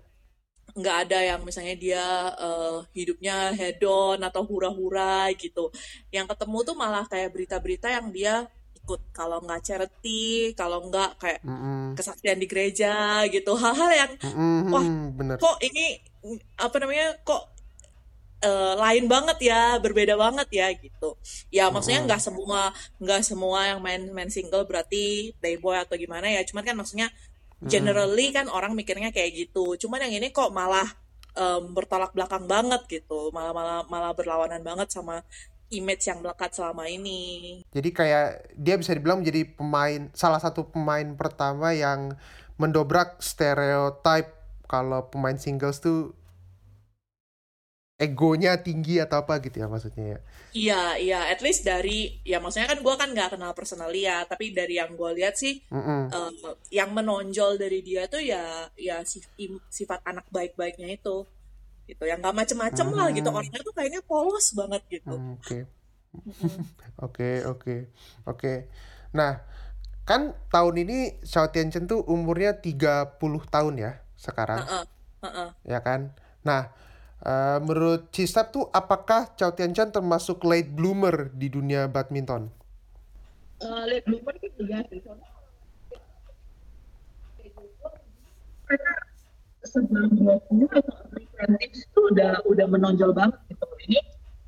nggak 0.71 0.97
ada 1.07 1.19
yang 1.35 1.41
misalnya 1.43 1.75
dia 1.75 2.05
eh, 2.39 2.77
hidupnya 2.95 3.51
hedon 3.51 4.19
atau 4.23 4.41
hura-hura 4.47 5.27
gitu. 5.35 5.67
Yang 6.15 6.31
ketemu 6.31 6.57
tuh 6.63 6.75
malah 6.79 7.03
kayak 7.11 7.29
berita-berita 7.35 7.87
yang 7.91 8.07
dia 8.15 8.47
ikut 8.81 9.01
kalau 9.13 9.37
nggak 9.45 9.61
charity, 9.61 10.55
kalau 10.57 10.87
nggak 10.89 11.19
kayak 11.21 11.39
Mm-mm. 11.45 11.93
kesaksian 11.99 12.39
di 12.39 12.47
gereja 12.47 13.21
gitu. 13.27 13.51
Hal-hal 13.59 13.91
yang 13.91 14.11
wah 14.71 14.81
Mm-mm. 14.81 15.19
Bener. 15.19 15.35
kok 15.37 15.59
ini 15.61 15.99
apa 16.55 16.75
namanya 16.79 17.17
kok 17.27 17.50
eh, 18.41 18.73
lain 18.77 19.05
banget 19.05 19.37
ya, 19.53 19.77
berbeda 19.77 20.17
banget 20.17 20.47
ya 20.51 20.67
gitu. 20.73 21.15
Ya 21.53 21.69
maksudnya 21.69 22.01
nggak 22.05 22.21
semua 22.21 22.73
nggak 22.97 23.21
semua 23.21 23.59
yang 23.71 23.79
main 23.79 24.01
main 24.11 24.29
single 24.33 24.65
berarti 24.65 25.33
playboy 25.39 25.77
atau 25.79 25.95
gimana 25.97 26.27
ya. 26.29 26.41
Cuman 26.45 26.65
kan 26.65 26.75
maksudnya 26.77 27.09
generally 27.61 28.33
kan 28.33 28.49
orang 28.49 28.73
mikirnya 28.73 29.13
kayak 29.13 29.47
gitu. 29.47 29.77
Cuman 29.77 30.01
yang 30.01 30.17
ini 30.17 30.33
kok 30.33 30.49
malah 30.49 30.89
em, 31.37 31.71
bertolak 31.71 32.11
belakang 32.17 32.49
banget 32.49 32.81
gitu. 32.89 33.29
Malah 33.29 33.53
malah 33.53 33.79
malah 33.85 34.11
berlawanan 34.17 34.65
banget 34.65 34.89
sama 34.89 35.21
image 35.71 36.03
yang 36.05 36.19
melekat 36.19 36.51
selama 36.51 36.85
ini. 36.91 37.63
Jadi 37.71 37.89
kayak 37.95 38.53
dia 38.59 38.75
bisa 38.75 38.91
dibilang 38.91 39.23
menjadi 39.23 39.47
pemain 39.55 40.11
salah 40.11 40.37
satu 40.37 40.67
pemain 40.67 41.15
pertama 41.15 41.71
yang 41.71 42.13
mendobrak 42.59 43.17
stereotip 43.23 44.29
kalau 44.67 45.07
pemain 45.09 45.39
singles 45.39 45.81
tuh 45.81 46.13
egonya 48.05 48.51
tinggi 48.65 48.93
atau 49.05 49.17
apa 49.23 49.33
gitu 49.45 49.57
ya 49.63 49.67
maksudnya 49.73 50.05
ya. 50.17 50.19
Iya, 50.57 50.73
iya, 51.03 51.15
at 51.31 51.39
least 51.45 51.61
dari 51.69 51.89
ya 52.31 52.35
maksudnya 52.43 52.67
kan 52.71 52.79
gue 52.85 52.95
kan 53.01 53.09
nggak 53.15 53.29
kenal 53.33 53.51
personally 53.57 53.99
ya, 54.09 54.17
tapi 54.31 54.45
dari 54.57 54.73
yang 54.81 54.91
gue 54.99 55.09
lihat 55.17 55.33
sih 55.41 55.53
Mm-mm. 55.71 56.13
eh, 56.13 56.31
yang 56.77 56.89
menonjol 56.97 57.51
dari 57.63 57.77
dia 57.87 58.01
tuh 58.13 58.19
ya 58.31 58.37
ya 58.87 58.95
sifat 59.77 59.99
anak 60.09 60.25
baik-baiknya 60.35 60.87
itu 60.97 61.09
gitu 61.89 62.03
yang 62.09 62.19
nggak 62.23 62.37
macem-macem 62.41 62.87
lah 62.97 63.07
gitu 63.17 63.29
orangnya 63.37 63.59
tuh 63.67 63.73
kayaknya 63.77 64.01
polos 64.09 64.47
banget 64.59 64.81
gitu 64.95 65.13
Hmm, 65.13 65.33
Oke, 65.39 65.67
oke, 67.05 67.29
oke, 67.51 67.75
oke. 68.27 68.53
Nah, 69.17 69.31
kan 70.09 70.33
tahun 70.53 70.75
ini 70.87 70.97
Xiao 71.25 71.47
Tianchen 71.53 71.85
tuh 71.91 72.01
umurnya 72.07 72.59
30 72.65 73.43
tahun 73.49 73.75
ya 73.81 73.91
sekarang, 74.17 74.69
Heeh, 74.69 74.85
heeh. 75.23 75.51
ya 75.65 75.79
kan? 75.85 76.13
Nah, 76.47 76.71
eh, 77.25 77.57
menurut 77.61 78.09
Cistap 78.09 78.53
tuh 78.53 78.69
apakah 78.73 79.33
Xiao 79.37 79.53
Tianchen 79.53 79.93
termasuk 79.93 80.41
late 80.45 80.69
bloomer 80.69 81.29
di 81.33 81.47
dunia 81.47 81.85
badminton? 81.85 82.49
Eh, 83.61 83.83
late 83.87 84.05
bloomer 84.05 84.35
kan 84.37 84.51
enggak 84.57 84.83
sih 84.89 84.99
mereka 88.71 88.93
sebelum 89.67 90.09
20 90.15 90.79
atau 90.79 90.93
early 91.11 91.27
20s 91.35 91.83
itu 91.83 91.99
udah 92.15 92.39
udah 92.47 92.65
menonjol 92.71 93.11
banget 93.11 93.35
gitu. 93.51 93.67
Ini 93.91 93.99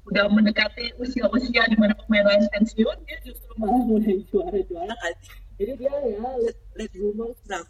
udah 0.07 0.25
mendekati 0.31 0.95
usia-usia 0.99 1.67
di 1.67 1.75
mana 1.75 1.91
pemain 1.95 2.23
lain 2.27 2.47
pensiun, 2.55 2.97
dia 3.03 3.17
justru 3.27 3.51
malah 3.59 3.83
mulai 3.83 4.23
juara-juara 4.31 4.95
kan. 4.95 5.13
Jadi 5.59 5.71
dia 5.79 5.91
ya 5.91 6.17
late, 6.23 6.61
late 6.79 6.93
bloomer 6.95 7.35
nah 7.51 7.63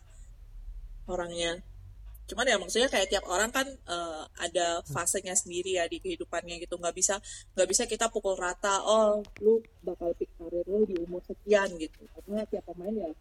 orangnya. 1.10 1.58
Cuman 2.24 2.48
ya 2.48 2.56
maksudnya 2.56 2.88
kayak 2.88 3.12
tiap 3.12 3.26
orang 3.28 3.52
kan 3.52 3.68
eh, 3.68 4.24
ada 4.40 4.80
fasenya 4.88 5.36
sendiri 5.36 5.76
ya 5.80 5.86
di 5.88 6.00
kehidupannya 6.00 6.60
gitu. 6.64 6.80
Nggak 6.80 6.96
bisa 6.96 7.16
nggak 7.56 7.70
bisa 7.70 7.84
kita 7.88 8.08
pukul 8.08 8.40
rata. 8.40 8.84
Oh, 8.84 9.20
lu 9.44 9.60
bakal 9.84 10.16
pick 10.16 10.32
karir 10.40 10.64
lu 10.68 10.88
di 10.88 10.96
umur 11.04 11.20
sekian 11.24 11.76
gitu. 11.76 12.08
Karena 12.16 12.48
tiap 12.48 12.64
pemain 12.68 12.96
ya 12.96 13.12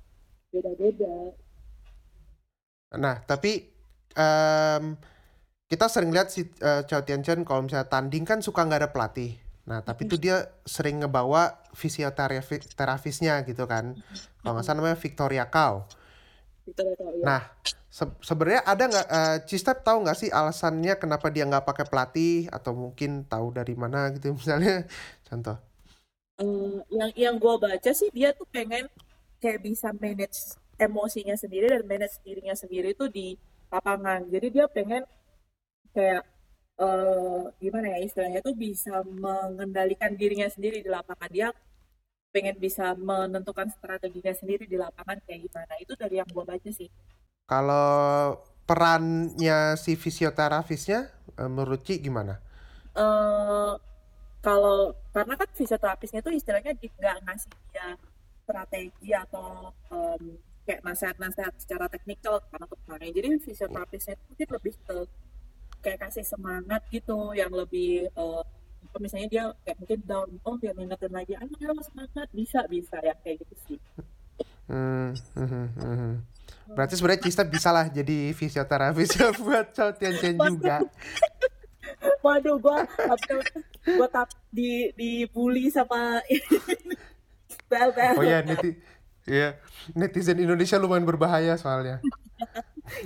beda-beda. 0.52 1.34
Nah, 2.92 3.16
tapi 3.24 3.72
em, 4.12 4.84
kita 5.66 5.88
sering 5.88 6.12
lihat 6.12 6.28
si 6.28 6.44
eh, 6.44 6.82
Xiao 6.84 7.02
Tianchen 7.02 7.42
kalau 7.48 7.64
misalnya 7.64 7.88
tanding 7.88 8.24
kan 8.28 8.38
suka 8.44 8.62
nggak 8.62 8.80
ada 8.86 8.90
pelatih. 8.92 9.40
Nah, 9.62 9.78
tapi 9.80 10.10
itu 10.10 10.18
dia 10.18 10.50
sering 10.66 11.00
ngebawa 11.02 11.62
fisioterapisnya 11.72 13.46
gitu 13.46 13.64
kan. 13.70 13.94
Kalau 14.42 14.52
nggak 14.58 14.64
salah 14.66 14.78
namanya 14.82 14.98
Victoria 14.98 15.46
Cow. 15.48 15.86
Kita 16.66 16.80
udah 16.86 16.96
tahu 16.98 17.14
ya. 17.22 17.28
Nah, 17.28 17.40
se- 17.96 18.18
sebenarnya 18.28 18.62
ada 18.66 18.82
nggak 18.90 19.06
eh, 19.18 19.36
Cistep 19.48 19.78
tahu 19.86 19.96
nggak 20.04 20.18
sih 20.20 20.30
alasannya 20.38 20.92
kenapa 21.02 21.26
dia 21.34 21.44
nggak 21.48 21.64
pakai 21.68 21.84
pelatih 21.90 22.50
atau 22.56 22.72
mungkin 22.82 23.10
tahu 23.30 23.46
dari 23.58 23.74
mana 23.82 23.98
gitu 24.14 24.34
misalnya 24.40 24.72
contoh. 25.28 25.56
Eh, 26.42 26.76
yang 26.98 27.10
yang 27.24 27.34
gue 27.42 27.54
baca 27.64 27.90
sih 28.00 28.08
dia 28.16 28.28
tuh 28.38 28.48
pengen 28.54 28.84
kayak 29.42 29.60
bisa 29.66 29.88
manage 30.02 30.38
emosinya 30.86 31.36
sendiri 31.42 31.66
dan 31.72 31.82
manage 31.92 32.16
dirinya 32.26 32.54
sendiri 32.62 32.88
itu 32.96 33.06
di 33.18 33.26
lapangan. 33.72 34.20
Jadi 34.34 34.46
dia 34.54 34.66
pengen 34.76 35.02
kayak 35.94 36.22
eh 36.82 37.42
gimana 37.62 37.86
ya 37.94 37.98
istilahnya 38.08 38.40
tuh 38.46 38.54
bisa 38.66 38.94
mengendalikan 39.24 40.12
dirinya 40.20 40.48
sendiri 40.54 40.78
di 40.86 40.90
lapangan. 40.96 41.30
Dia 41.36 41.48
pengen 42.34 42.56
bisa 42.64 42.96
menentukan 42.96 43.68
strateginya 43.76 44.32
sendiri 44.40 44.64
di 44.72 44.76
lapangan 44.80 45.18
kayak 45.26 45.40
gimana. 45.46 45.74
Itu 45.84 45.92
dari 46.00 46.14
yang 46.20 46.28
gue 46.34 46.44
baca 46.50 46.70
sih. 46.72 46.88
Kalau 47.50 48.38
perannya 48.68 49.76
si 49.82 49.92
fisioterapisnya 50.02 50.98
eh, 51.40 51.48
menurut 51.50 51.80
Ci 51.86 51.94
gimana? 52.06 52.34
eh 52.98 53.72
kalau 54.46 54.76
karena 55.14 55.34
kan 55.40 55.48
fisioterapisnya 55.58 56.20
tuh 56.26 56.34
istilahnya 56.38 56.72
nggak 56.98 57.16
ngasih 57.26 57.52
dia 57.70 57.86
strategi 58.42 59.08
atau 59.24 59.46
em, 59.94 60.22
kayak 60.66 60.82
nasihat-nasihat 60.86 61.54
secara 61.62 61.86
teknikal 61.94 62.34
karena 62.50 62.66
main. 62.90 63.12
Jadi 63.16 63.28
fisioterapisnya 63.46 64.12
itu 64.18 64.24
mungkin 64.30 64.48
lebih 64.56 64.74
ke 64.86 64.96
kayak 65.84 66.00
kasih 66.08 66.24
semangat 66.32 66.82
gitu, 66.94 67.34
yang 67.40 67.52
lebih 67.60 68.06
Atau 68.14 68.42
misalnya 69.00 69.28
dia 69.28 69.44
kayak 69.64 69.76
mungkin 69.80 70.00
down, 70.04 70.28
oh 70.46 70.54
biar 70.58 70.74
ngingetin 70.76 71.12
lagi, 71.12 71.32
ayo 71.38 71.54
ayo 71.58 71.82
semangat, 71.82 72.28
bisa 72.30 72.60
bisa 72.68 72.96
ya 73.00 73.14
kayak 73.22 73.42
gitu 73.42 73.54
sih. 73.66 73.78
Hmm, 74.70 75.12
hmm, 75.34 75.48
hmm, 75.48 75.68
hmm. 75.76 76.14
Berarti 76.72 76.94
sebenarnya 76.96 77.22
Cista 77.26 77.44
bisa 77.44 77.68
lah 77.74 77.86
jadi 77.90 78.32
fisioterapis 78.32 79.10
ya 79.18 79.28
buat 79.36 79.74
Chow 79.74 79.90
Tian 79.96 80.14
Chen 80.16 80.36
juga. 80.38 80.80
Waduh, 82.24 82.56
gua 82.62 82.86
gua 83.98 84.08
tap 84.08 84.30
di 84.48 84.94
dibully 84.94 85.68
sama 85.68 86.22
bel 87.70 87.90
bel. 87.90 88.14
Oh 88.18 88.24
ya, 88.24 88.40
neti 88.46 88.78
ya 89.26 89.58
netizen 89.94 90.38
Indonesia 90.38 90.78
lumayan 90.78 91.06
berbahaya 91.06 91.58
soalnya. 91.58 91.98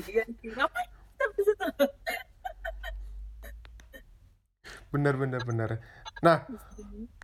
Iya, 0.09 0.25
ngapain 0.28 0.90
bener 4.97 5.15
bener 5.21 5.43
bener. 5.45 5.71
Nah, 6.25 6.49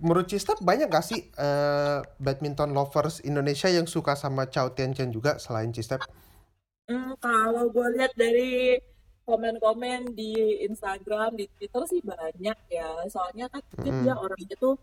menurut 0.05 0.29
Cista 0.29 0.53
banyak 0.61 0.93
gak 0.93 1.07
sih 1.09 1.33
uh, 1.41 2.05
badminton 2.21 2.77
lovers 2.77 3.25
Indonesia 3.25 3.73
yang 3.73 3.89
suka 3.89 4.13
sama 4.13 4.45
Chow 4.53 4.77
Tian 4.77 4.93
Chen 4.93 5.09
juga 5.09 5.41
selain 5.41 5.73
Cista? 5.73 5.97
Hmm, 6.93 7.17
kalau 7.17 7.73
gue 7.73 7.89
lihat 7.97 8.13
dari 8.13 8.77
komen-komen 9.25 10.13
di 10.13 10.61
Instagram, 10.67 11.39
di 11.39 11.49
Twitter 11.57 11.83
sih 11.89 12.01
banyak 12.05 12.59
ya. 12.69 12.91
Soalnya 13.09 13.49
kan 13.49 13.63
mm. 13.81 14.03
dia 14.05 14.15
orangnya 14.19 14.57
tuh 14.61 14.77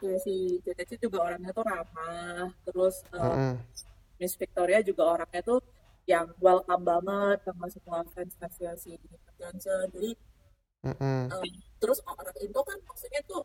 kayak 0.00 0.18
si 0.24 0.58
CTC 0.66 0.98
juga 0.98 1.30
orangnya 1.30 1.54
tuh 1.54 1.64
ramah. 1.64 2.50
Terus 2.66 3.06
uh, 3.14 3.54
mm. 3.54 3.54
Miss 4.18 4.34
Victoria 4.34 4.80
juga 4.82 5.14
orangnya 5.14 5.42
tuh 5.44 5.60
yang 6.10 6.26
welcome 6.42 6.82
banget 6.82 7.38
sama 7.46 7.66
semua 7.70 7.98
fans 8.10 8.34
fansnya 8.34 8.72
si 8.74 8.98
Johnson. 9.38 9.86
Jadi 9.94 10.10
mm 10.82 10.94
-hmm. 10.94 11.20
um, 11.30 11.44
terus 11.78 11.98
orang 12.06 12.36
Indo 12.42 12.60
kan 12.62 12.78
maksudnya 12.86 13.22
tuh 13.26 13.42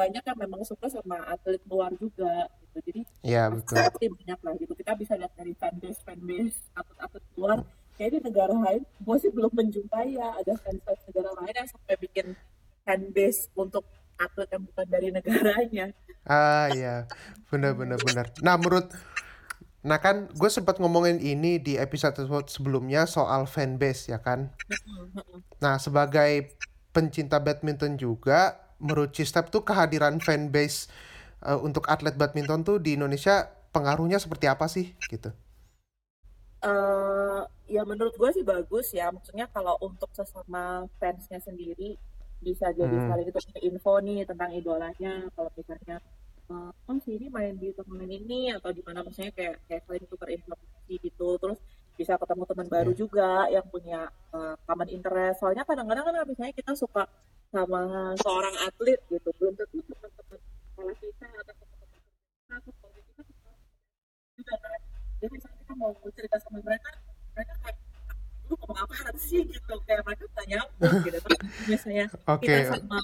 banyak 0.00 0.22
yang 0.24 0.38
memang 0.38 0.62
suka 0.64 0.86
sama 0.88 1.20
atlet 1.28 1.60
luar 1.68 1.92
juga 2.00 2.48
gitu. 2.64 2.78
Jadi 2.86 3.00
ya, 3.20 3.52
betul. 3.52 3.76
pasti 3.76 4.06
banyak 4.08 4.38
lah 4.40 4.52
gitu. 4.56 4.72
Kita 4.72 4.92
bisa 4.96 5.12
lihat 5.18 5.32
dari 5.36 5.52
fanbase 5.52 6.00
fanbase 6.06 6.58
atlet-atlet 6.72 7.24
luar. 7.36 7.58
Kayak 8.00 8.10
di 8.16 8.20
negara 8.32 8.54
lain, 8.56 8.80
gue 8.80 9.16
sih 9.20 9.28
belum 9.28 9.52
menjumpai 9.52 10.16
ya 10.16 10.32
ada 10.32 10.56
fans 10.56 10.80
negara 11.04 11.30
lain 11.36 11.52
yang 11.52 11.68
sampai 11.68 11.94
bikin 12.00 12.26
fanbase 12.80 13.52
untuk 13.52 13.84
atlet 14.16 14.48
yang 14.48 14.62
bukan 14.64 14.86
dari 14.88 15.08
negaranya. 15.12 15.86
Ah 16.24 16.72
iya, 16.72 17.04
benar 17.52 17.76
benar 17.76 18.00
benar. 18.00 18.26
Nah 18.40 18.56
menurut 18.56 18.88
Nah 19.80 19.96
kan 19.96 20.28
gue 20.28 20.50
sempat 20.52 20.76
ngomongin 20.76 21.16
ini 21.24 21.56
di 21.56 21.80
episode 21.80 22.12
sebelumnya 22.52 23.08
soal 23.08 23.48
fanbase 23.48 24.12
ya 24.12 24.20
kan. 24.20 24.52
Nah 25.56 25.80
sebagai 25.80 26.52
pencinta 26.90 27.38
badminton 27.38 27.96
juga, 27.96 28.58
menurut 28.80 29.14
Cistep 29.14 29.52
tuh 29.52 29.62
kehadiran 29.62 30.18
fanbase 30.18 30.90
uh, 31.44 31.58
untuk 31.60 31.86
atlet 31.86 32.16
badminton 32.16 32.66
tuh 32.66 32.76
di 32.80 32.96
Indonesia 32.96 33.48
pengaruhnya 33.70 34.18
seperti 34.18 34.46
apa 34.50 34.66
sih 34.66 34.92
gitu? 35.06 35.30
Uh, 36.60 37.48
ya 37.70 37.86
menurut 37.88 38.12
gue 38.18 38.30
sih 38.34 38.44
bagus 38.44 38.92
ya. 38.92 39.08
Maksudnya 39.14 39.48
kalau 39.48 39.78
untuk 39.80 40.10
sesama 40.12 40.84
fansnya 41.00 41.40
sendiri 41.40 41.96
bisa 42.40 42.72
jadi 42.72 42.92
hmm. 42.92 43.08
saling 43.08 43.26
itu 43.28 43.40
info 43.64 43.94
nih 44.00 44.26
tentang 44.28 44.50
idolanya. 44.52 45.28
Kalau 45.32 45.50
misalnya 45.54 46.02
uh, 46.50 46.70
oh 46.74 46.98
si 47.00 47.16
ini 47.16 47.30
main 47.30 47.54
di 47.56 47.70
turnamen 47.72 48.10
ini 48.10 48.50
atau 48.52 48.74
di 48.74 48.82
mana 48.82 49.06
misalnya 49.06 49.32
kayak 49.32 49.62
kayak 49.70 49.82
selain 49.86 50.04
tukar 50.10 50.28
informasi 50.28 50.94
gitu 50.98 51.38
terus 51.38 51.59
bisa 52.10 52.26
ketemu 52.26 52.42
teman 52.42 52.66
baru 52.66 52.90
yeah. 52.90 52.98
juga 52.98 53.30
yang 53.54 53.66
punya 53.70 54.00
uh, 54.34 54.58
common 54.66 54.90
interest. 54.90 55.38
Soalnya 55.38 55.62
kadang-kadang 55.62 56.02
kan 56.10 56.26
misalnya 56.26 56.54
kita 56.58 56.74
suka 56.74 57.06
sama 57.54 58.10
seorang 58.18 58.54
atlet 58.66 58.98
gitu 59.06 59.30
belum 59.38 59.54
tentu 59.54 59.78
teman-teman 59.86 60.38
sekolah 60.42 60.94
kita 60.98 61.26
atau 61.30 61.54
teman-teman 61.54 61.98
kita 62.98 63.22
juga 64.42 64.54
kan. 64.58 64.80
Jadi 65.22 65.30
misalnya 65.38 65.58
kita 65.62 65.74
mau 65.78 65.90
cerita 66.10 66.36
sama 66.42 66.58
mereka 66.66 66.90
mereka 67.38 67.54
kayak 67.62 67.78
lu 68.50 68.54
ngomong 68.58 68.78
apa 68.82 68.94
sih? 69.14 69.46
gitu. 69.46 69.74
Kayak 69.86 70.02
mereka 70.02 70.24
tanya 70.34 70.60
gitu. 70.82 71.14
Tapi 71.14 71.34
biasanya 71.70 72.04
okay. 72.26 72.66
kita 72.66 72.74
sama 72.74 72.98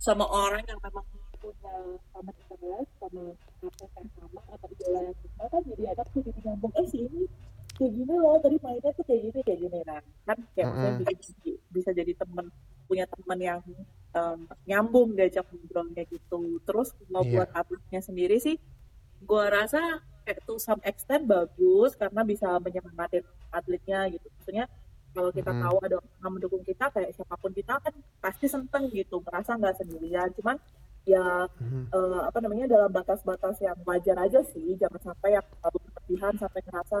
sama 0.00 0.24
orang 0.32 0.64
yang 0.64 0.80
memang 0.80 1.04
punya 1.44 1.76
sama 2.08 2.32
interest 2.32 2.88
sama 3.04 3.22
apa 3.36 3.98
yang 4.00 4.10
sama 4.16 4.40
atau 4.48 4.68
idola 4.72 5.00
yang 5.04 5.16
sama 5.20 5.44
kan 5.52 5.62
jadi 5.68 5.82
ada 5.92 6.02
tuh 6.08 6.20
jadi 6.24 6.40
nyambung. 6.40 6.72
Eh 6.72 6.86
sih 6.88 7.04
ini 7.04 7.28
kayak 7.76 7.92
gini 7.92 8.14
loh 8.16 8.36
tadi 8.40 8.56
mainnya 8.64 8.90
tuh 8.96 9.04
kayak 9.04 9.20
gini 9.28 9.40
kayak 9.44 9.60
gini 9.60 9.78
nah 9.84 10.00
kan 10.24 10.38
kayak 10.56 10.66
mm 10.68 10.76
-hmm. 10.76 10.96
bisa, 10.96 11.32
bisa 11.70 11.90
jadi 11.92 12.12
temen 12.16 12.46
punya 12.88 13.04
teman 13.06 13.38
yang 13.38 13.60
um, 14.16 14.40
nyambung 14.64 15.12
diajak 15.12 15.44
ngobrolnya 15.52 16.04
gitu 16.08 16.58
terus 16.64 16.96
kalau 16.96 17.22
yeah. 17.26 17.32
buat 17.44 17.50
atletnya 17.52 18.00
sendiri 18.00 18.36
sih 18.40 18.56
gue 19.20 19.44
rasa 19.48 20.00
kayak 20.24 20.42
to 20.48 20.58
some 20.58 20.80
extent 20.82 21.28
bagus 21.28 21.94
karena 21.94 22.22
bisa 22.26 22.48
menyemangati 22.58 23.22
atletnya 23.52 24.10
gitu 24.10 24.26
maksudnya 24.38 24.66
kalau 25.16 25.32
kita 25.32 25.48
mm. 25.48 25.60
tahu 25.64 25.76
ada 25.80 25.96
orang 25.96 26.32
mendukung 26.36 26.60
kita 26.60 26.92
kayak 26.92 27.16
siapa 27.16 27.34
pun 27.40 27.52
kita 27.56 27.80
kan 27.80 27.94
pasti 28.20 28.46
seneng 28.50 28.92
gitu 28.92 29.22
merasa 29.24 29.56
nggak 29.56 29.80
sendirian 29.80 30.28
cuman 30.36 30.60
ya 31.06 31.46
hmm. 31.46 31.86
uh, 31.94 32.26
apa 32.26 32.42
namanya 32.42 32.66
dalam 32.66 32.90
batas-batas 32.90 33.62
yang 33.62 33.78
wajar 33.86 34.18
aja 34.18 34.42
sih 34.50 34.74
jangan 34.74 34.98
sampai 35.14 35.38
yang 35.38 35.46
terlalu 35.54 35.78
berlebihan 35.86 36.34
sampai 36.34 36.60
ngerasa 36.66 36.98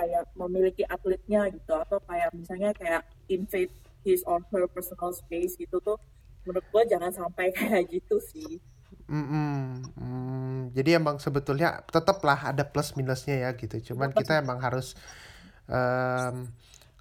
kayak 0.00 0.24
memiliki 0.32 0.82
atletnya 0.88 1.52
gitu 1.52 1.76
atau 1.76 2.00
kayak 2.08 2.32
misalnya 2.32 2.72
kayak 2.72 3.04
invade 3.28 3.72
his 4.00 4.24
or 4.24 4.40
her 4.48 4.64
personal 4.72 5.12
space 5.12 5.60
gitu 5.60 5.76
tuh 5.84 6.00
menurut 6.48 6.64
gua 6.72 6.88
jangan 6.88 7.12
sampai 7.12 7.52
kayak 7.56 7.84
gitu 7.92 8.16
sih 8.16 8.56
Mm 9.10 9.26
-mm. 9.26 9.58
Mm, 9.98 10.60
jadi 10.70 11.02
emang 11.02 11.18
sebetulnya 11.18 11.82
tetaplah 11.90 12.54
ada 12.54 12.62
plus 12.62 12.94
minusnya 12.94 13.42
ya 13.42 13.50
gitu. 13.58 13.94
Cuman 13.94 14.14
kita 14.14 14.38
emang 14.38 14.62
harus 14.62 14.94
um, 15.66 16.46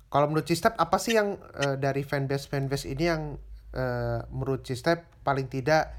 kalau 0.09 0.25
menurut 0.25 0.45
Cistep 0.49 0.73
apa 0.73 0.97
sih 0.97 1.13
yang 1.17 1.37
uh, 1.37 1.77
dari 1.77 2.01
fanbase 2.01 2.49
fanbase 2.49 2.89
ini 2.89 3.03
yang 3.05 3.37
uh, 3.77 4.25
menurut 4.33 4.65
Cistep 4.65 5.05
paling 5.21 5.45
tidak 5.53 5.93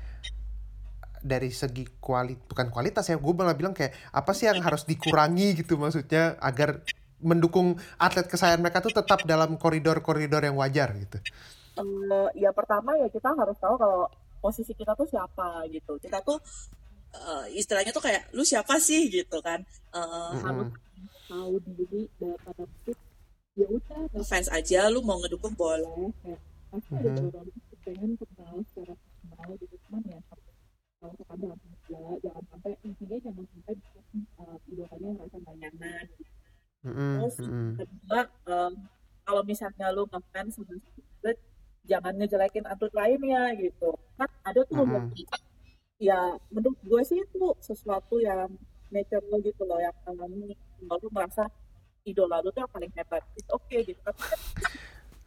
dari 1.20 1.52
segi 1.52 1.84
kualitas 2.00 2.44
bukan 2.48 2.66
kualitas 2.72 3.04
ya 3.08 3.16
gue 3.20 3.34
malah 3.36 3.56
bilang 3.56 3.76
kayak 3.76 3.92
apa 4.10 4.32
sih 4.32 4.48
yang 4.48 4.60
harus 4.64 4.88
dikurangi 4.88 5.60
gitu 5.60 5.76
maksudnya 5.76 6.40
agar 6.40 6.80
mendukung 7.20 7.76
atlet 8.00 8.24
kesayangan 8.24 8.64
mereka 8.64 8.80
tuh 8.80 8.96
tetap 8.96 9.22
dalam 9.28 9.60
koridor-koridor 9.60 10.40
yang 10.40 10.56
wajar 10.56 10.96
gitu. 10.96 11.20
Uh, 11.76 12.28
ya 12.32 12.50
pertama 12.56 12.96
ya 12.96 13.12
kita 13.12 13.28
harus 13.36 13.56
tahu 13.60 13.76
kalau 13.76 14.08
posisi 14.40 14.72
kita 14.72 14.96
tuh 14.96 15.04
siapa 15.04 15.68
gitu. 15.68 16.00
Kita 16.00 16.24
tuh 16.24 16.40
uh, 17.12 17.44
istilahnya 17.52 17.92
tuh 17.92 18.00
kayak 18.00 18.32
lu 18.32 18.40
siapa 18.40 18.80
sih 18.80 19.12
gitu 19.12 19.36
kan. 19.44 19.60
Uh, 19.92 20.00
mm 20.00 20.16
-hmm. 20.32 20.44
harus 20.48 20.68
tahu 21.28 21.54
diri 21.62 22.08
daripada 22.16 22.64
ya 23.58 23.66
udah 23.68 24.24
fans 24.24 24.48
aja 24.48 24.88
lu 24.88 25.04
mau 25.04 25.20
ngedukung 25.20 25.52
boleh 25.52 26.10
kayak 26.24 26.40
pasti 26.70 26.92
ada 26.96 27.22
orang 27.28 27.48
pengen 27.82 28.10
kenal 28.14 28.54
secara 28.70 28.94
personal 28.94 29.50
gitu 29.58 29.76
cuman 29.88 30.02
ya 30.06 30.18
kalau 31.00 31.14
kepada 31.16 31.48
juga 31.56 32.00
jangan 32.20 32.44
sampai 32.52 32.72
intinya 32.84 33.16
jangan 33.24 33.44
sampai 33.48 33.74
uh, 34.36 34.56
idolanya 34.68 35.08
ngerasa 35.16 35.36
gak 35.40 35.56
nyaman 35.56 36.06
mm-hmm. 36.84 37.12
terus 37.16 37.36
kedua 37.80 38.20
um, 38.44 38.72
kalau 39.24 39.42
misalnya 39.48 39.86
lu 39.96 40.04
ngefans 40.04 40.60
sama 40.60 40.76
atlet 40.76 41.38
jangan 41.88 42.12
ngejelekin 42.20 42.64
atlet 42.68 42.92
lainnya 42.92 43.42
gitu 43.56 43.90
kan 44.20 44.30
ada 44.44 44.60
tuh 44.68 44.84
mm-hmm. 44.84 45.24
ya 45.96 46.36
menurut 46.52 46.76
gue 46.84 47.02
sih 47.08 47.24
itu 47.24 47.48
sesuatu 47.64 48.20
yang 48.20 48.52
natural 48.92 49.40
gitu 49.40 49.62
loh 49.64 49.80
yang 49.80 49.96
alami 50.04 50.52
kalau 50.84 51.00
lu 51.00 51.08
merasa 51.08 51.48
idola 52.04 52.44
lu 52.44 52.52
tuh 52.52 52.60
yang 52.60 52.72
paling 52.72 52.92
hebat 52.92 53.24
itu 53.40 53.50
oke 53.56 53.64
okay, 53.64 53.80
gitu 53.88 54.00
tapi 54.04 54.20
kan 54.20 54.40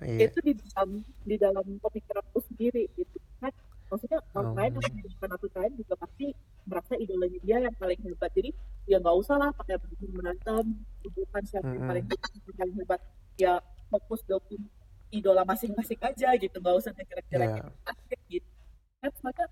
yeah. 0.06 0.30
itu 0.30 0.38
di 0.46 0.54
dalam 0.54 0.90
di 1.26 1.36
dalam 1.42 1.66
pemikiran 1.82 2.26
lu 2.30 2.42
sendiri 2.46 2.84
gitu 2.94 3.18
kan 3.42 3.54
maksudnya 3.94 4.20
orang 4.34 4.54
oh. 4.54 4.58
lain 4.58 4.72
yang 4.82 5.14
bukan 5.14 5.30
atlet 5.38 5.54
lain 5.54 5.74
juga 5.78 5.94
pasti 6.02 6.28
merasa 6.66 6.94
idolanya 6.98 7.40
dia 7.46 7.58
yang 7.62 7.76
paling 7.78 8.00
hebat. 8.02 8.32
Jadi 8.34 8.50
ya 8.90 8.98
nggak 8.98 9.16
usah 9.22 9.36
lah 9.38 9.50
pakai 9.54 9.78
berantem 10.10 10.66
hubungan 11.06 11.44
siapa 11.46 11.70
yang 11.70 11.86
paling 11.86 12.06
hebat 12.10 12.58
paling 12.58 12.76
hebat. 12.82 13.02
Ya 13.38 13.54
fokus 13.94 14.26
dukung 14.26 14.66
idola 15.14 15.46
masing-masing 15.46 16.02
aja 16.02 16.30
gitu. 16.42 16.58
Nggak 16.58 16.76
usah 16.82 16.92
ngejelek-jelekin 16.98 17.62
yeah. 17.62 17.86
atlet 17.86 18.22
gitu. 18.34 18.50
Kan 18.98 19.12
mereka 19.22 19.46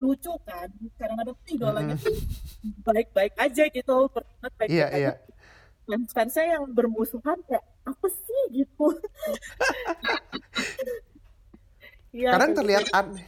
lucu 0.00 0.32
kan? 0.48 0.68
Kadang-kadang 0.96 1.36
tuh 1.36 1.52
idolanya 1.52 1.96
mm 1.96 2.00
-hmm. 2.00 2.72
baik-baik 2.88 3.34
aja 3.36 3.64
gitu. 3.68 3.96
Berteman 4.08 4.50
baik-baik 4.56 4.72
yeah, 4.72 4.88
aja. 4.88 5.04
yeah. 5.12 5.16
fans-fansnya 5.84 6.56
yang 6.56 6.64
bermusuhan 6.72 7.36
kayak 7.44 7.66
apa 7.84 8.08
sih? 8.08 8.40
gitu. 8.50 8.86
Ya, 12.10 12.34
kadang 12.34 12.58
terlihat 12.58 12.90
aneh 12.90 13.22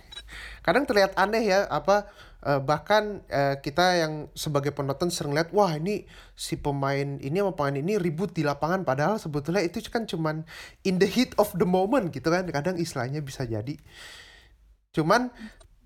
kadang 0.63 0.87
terlihat 0.87 1.19
aneh 1.19 1.43
ya 1.43 1.67
apa 1.67 2.09
uh, 2.47 2.63
bahkan 2.63 3.21
uh, 3.29 3.59
kita 3.59 4.03
yang 4.03 4.31
sebagai 4.33 4.71
penonton 4.71 5.11
sering 5.11 5.35
lihat 5.35 5.51
wah 5.51 5.75
ini 5.75 6.07
si 6.39 6.55
pemain 6.55 7.19
ini 7.19 7.43
sama 7.43 7.53
pemain 7.55 7.77
ini 7.83 7.99
ribut 7.99 8.31
di 8.33 8.47
lapangan 8.47 8.87
padahal 8.87 9.19
sebetulnya 9.19 9.63
itu 9.63 9.83
kan 9.91 10.07
cuman 10.07 10.47
in 10.87 11.03
the 11.03 11.07
heat 11.07 11.35
of 11.37 11.51
the 11.59 11.67
moment 11.67 12.15
gitu 12.15 12.31
kan 12.31 12.47
kadang 12.49 12.79
istilahnya 12.79 13.21
bisa 13.21 13.43
jadi 13.43 13.75
cuman 14.95 15.29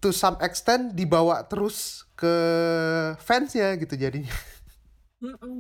to 0.00 0.12
some 0.12 0.36
extent 0.44 0.92
dibawa 0.92 1.42
terus 1.48 2.04
ke 2.16 2.34
fansnya 3.20 3.76
gitu 3.80 3.96
jadinya. 3.96 4.32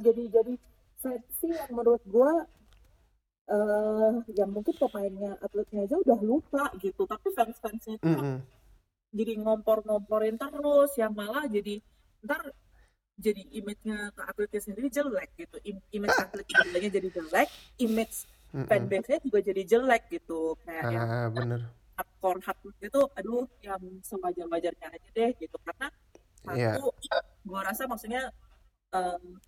Jadi 0.04 0.22
jadi 0.28 0.54
fancy 1.00 1.48
yang 1.52 1.72
menurut 1.72 2.02
gue 2.04 2.32
eh 3.46 4.14
yang 4.34 4.50
mungkin 4.50 4.74
pemainnya 4.74 5.38
atletnya 5.38 5.86
aja 5.86 5.96
udah 6.02 6.18
lupa 6.18 6.66
gitu 6.82 7.06
tapi 7.06 7.30
fans 7.30 7.54
fansnya 7.62 7.94
itu 7.94 8.10
Mm-mm. 8.10 8.42
Jadi 9.16 9.32
ngompor-ngomporin 9.40 10.36
terus 10.36 10.92
yang 11.00 11.16
malah 11.16 11.48
jadi 11.48 11.80
ntar 12.20 12.52
jadi 13.16 13.42
image-nya 13.48 14.12
ke 14.12 14.22
atletnya 14.28 14.60
sendiri 14.60 14.88
jelek 14.92 15.30
gitu. 15.40 15.56
Im- 15.64 15.86
image 15.88 16.16
atlet 16.20 16.44
sendirinya 16.44 16.90
jadi 16.92 17.08
jelek 17.16 17.48
image 17.80 18.16
fanbase-nya 18.52 19.18
juga 19.24 19.38
jadi 19.40 19.62
jelek 19.64 20.02
gitu. 20.12 20.52
Kayak 20.68 20.84
yang 20.92 21.08
Ah, 21.08 21.28
bener. 21.32 21.60
hardcore 21.96 22.40
hardcore 22.44 22.76
itu 22.76 23.00
aduh 23.16 23.48
yang 23.64 23.80
sewajar-wajarnya 24.04 24.86
aja 24.92 25.08
deh 25.16 25.30
gitu. 25.40 25.56
Karena 25.64 25.88
Iya. 26.52 26.76
satu 26.76 26.92
gua 27.48 27.60
rasa 27.64 27.88
maksudnya 27.88 28.28
em, 28.92 29.40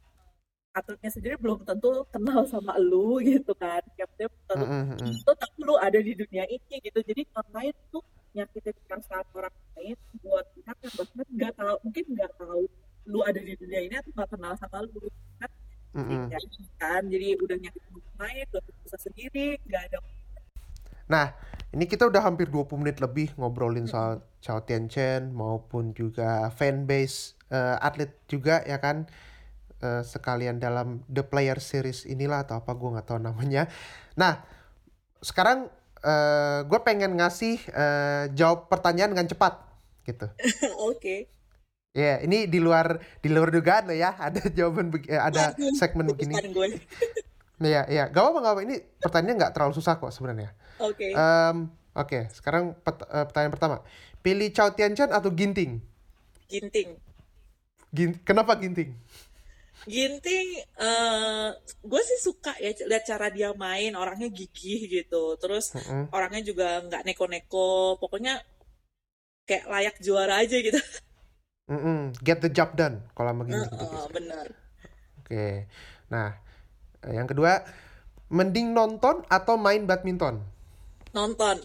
atletnya 0.72 1.11
sendiri 1.12 1.35
belum 1.37 1.62
tentu 1.68 2.09
kenal 2.09 2.48
sama 2.48 2.72
lu 2.81 3.20
gitu 3.20 3.52
kan. 3.52 3.85
Dia 4.00 4.09
belum 4.16 4.33
tentu 4.48 4.64
mm-mm. 4.64 5.12
itu 5.12 5.33
tapi 5.37 5.59
lu 5.61 5.76
ada 5.76 6.00
di 6.00 6.12
dunia 6.16 6.48
ini 6.48 6.74
gitu. 6.81 7.04
Jadi 7.04 7.28
ngapain 7.37 7.76
tuh 7.92 8.00
nyakitin 8.38 8.77
perasaan 8.87 9.27
orang 9.35 9.55
lain 9.74 9.98
buat 10.22 10.46
pihak 10.55 10.77
yang 10.79 10.94
bahkan 10.94 11.27
nggak 11.35 11.53
tahu 11.59 11.77
mungkin 11.83 12.05
nggak 12.14 12.33
tahu 12.38 12.62
lu 13.09 13.18
ada 13.24 13.40
di 13.40 13.55
dunia 13.59 13.81
ini 13.83 13.94
atau 13.98 14.11
nggak 14.14 14.31
kenal 14.31 14.53
sama 14.55 14.79
lu 14.87 15.11
kan 15.42 15.51
Mm-mm. 15.96 16.31
ya, 16.31 16.38
kan 16.79 17.03
jadi 17.09 17.35
udah 17.42 17.57
nyakitin 17.59 17.92
orang 17.98 18.16
lain 18.22 18.46
udah 18.55 18.62
bisa 18.85 18.98
sendiri 19.01 19.46
nggak 19.66 19.83
ada 19.90 19.98
Nah, 21.09 21.33
ini 21.72 21.88
kita 21.88 22.05
udah 22.05 22.20
hampir 22.20 22.53
20 22.53 22.85
menit 22.85 23.01
lebih 23.01 23.33
ngobrolin 23.40 23.88
soal 23.88 24.20
Chao 24.44 24.61
Tianchen 24.61 25.33
maupun 25.33 25.96
juga 25.96 26.53
fanbase 26.53 27.33
eh, 27.48 27.77
atlet 27.81 28.12
juga 28.29 28.61
ya 28.68 28.77
kan. 28.79 29.09
Eh, 29.79 30.03
sekalian 30.05 30.61
dalam 30.61 31.07
The 31.09 31.24
Player 31.24 31.57
Series 31.62 32.05
inilah 32.05 32.44
atau 32.44 32.61
apa 32.61 32.77
gue 32.77 32.88
nggak 32.92 33.09
tahu 33.09 33.20
namanya. 33.24 33.72
Nah, 34.20 34.44
sekarang 35.24 35.72
eh 36.01 36.59
gue 36.65 36.81
pengen 36.83 37.17
ngasih 37.17 37.57
eh, 37.69 38.25
jawab 38.33 38.67
pertanyaan 38.67 39.13
dengan 39.15 39.27
cepat 39.27 39.59
gitu. 40.05 40.27
oke 40.91 41.17
Ya, 41.97 42.23
ini 42.23 42.47
di 42.47 42.63
luar 42.63 43.03
di 43.19 43.27
luar 43.27 43.51
dugaan 43.51 43.91
lo 43.91 43.95
ya. 43.97 44.15
Ada 44.15 44.47
jawaban 44.55 44.93
eh, 45.09 45.19
ada 45.19 45.57
Waduh, 45.57 45.75
segmen 45.75 46.07
begini. 46.07 46.35
Iya, 47.59 47.91
iya. 47.91 48.05
Gak 48.07 48.23
apa-apa, 48.23 48.39
gak 48.39 48.53
apa. 48.55 48.61
Ini 48.63 48.77
pertanyaannya 49.03 49.35
nggak 49.35 49.53
terlalu 49.59 49.75
susah 49.75 49.99
kok 49.99 50.15
sebenarnya. 50.15 50.55
oke 50.79 51.03
Em, 51.11 51.67
Oke, 51.91 52.31
sekarang 52.31 52.79
pet- 52.79 53.03
eh, 53.11 53.27
pertanyaan 53.27 53.51
pertama. 53.51 53.77
Pilih 54.23 54.55
Chao 54.55 54.71
Tianchen 54.71 55.11
atau 55.11 55.35
Ginting? 55.35 55.83
ginting 56.47 56.95
Gin- 57.91 58.21
Kenapa 58.23 58.55
Ginting? 58.55 58.95
Ginting, 59.87 60.49
eh 60.81 61.49
gue 61.91 62.03
sih 62.09 62.19
suka 62.27 62.53
ya 62.64 62.71
lihat 62.91 63.05
cara 63.11 63.27
dia 63.37 63.49
main, 63.57 63.93
orangnya 63.97 64.29
gigih 64.38 64.81
gitu. 64.91 65.37
Terus 65.41 65.73
Mm-mm. 65.75 66.09
orangnya 66.12 66.43
juga 66.51 66.67
nggak 66.87 67.03
neko-neko, 67.07 67.97
pokoknya 68.03 68.43
kayak 69.49 69.64
layak 69.73 69.97
juara 70.05 70.35
aja 70.45 70.57
gitu. 70.67 70.79
Mm-mm. 71.71 72.12
Get 72.25 72.41
the 72.45 72.51
job 72.51 72.75
done 72.81 72.97
kalau 73.17 73.31
sama 73.33 73.45
Ginting 73.49 73.73
Heeh, 73.73 73.83
biasanya. 73.88 74.14
bener. 74.14 74.47
Oke. 75.23 75.69
Nah, 76.12 76.29
yang 77.07 77.29
kedua, 77.31 77.62
mending 78.33 78.75
nonton 78.77 79.25
atau 79.31 79.57
main 79.61 79.85
badminton? 79.88 80.43
Nonton, 81.14 81.59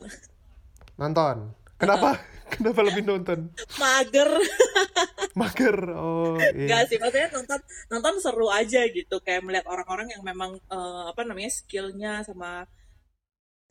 Nonton. 0.97 1.54
Kenapa? 1.82 2.17
Kenapa 2.54 2.82
lebih 2.86 3.04
nonton? 3.06 3.39
mager. 3.80 4.30
Mager. 5.39 5.78
Oh, 5.98 6.38
iya. 6.54 6.78
sih, 6.89 6.98
maksudnya 7.02 7.30
nonton 7.36 7.60
nonton 7.91 8.15
seru 8.24 8.48
aja 8.60 8.82
gitu, 8.98 9.15
kayak 9.26 9.41
melihat 9.46 9.65
orang-orang 9.74 10.08
yang 10.13 10.22
memang 10.30 10.52
eh, 10.76 11.04
apa 11.12 11.22
namanya 11.26 11.52
skillnya 11.60 12.12
sama 12.28 12.50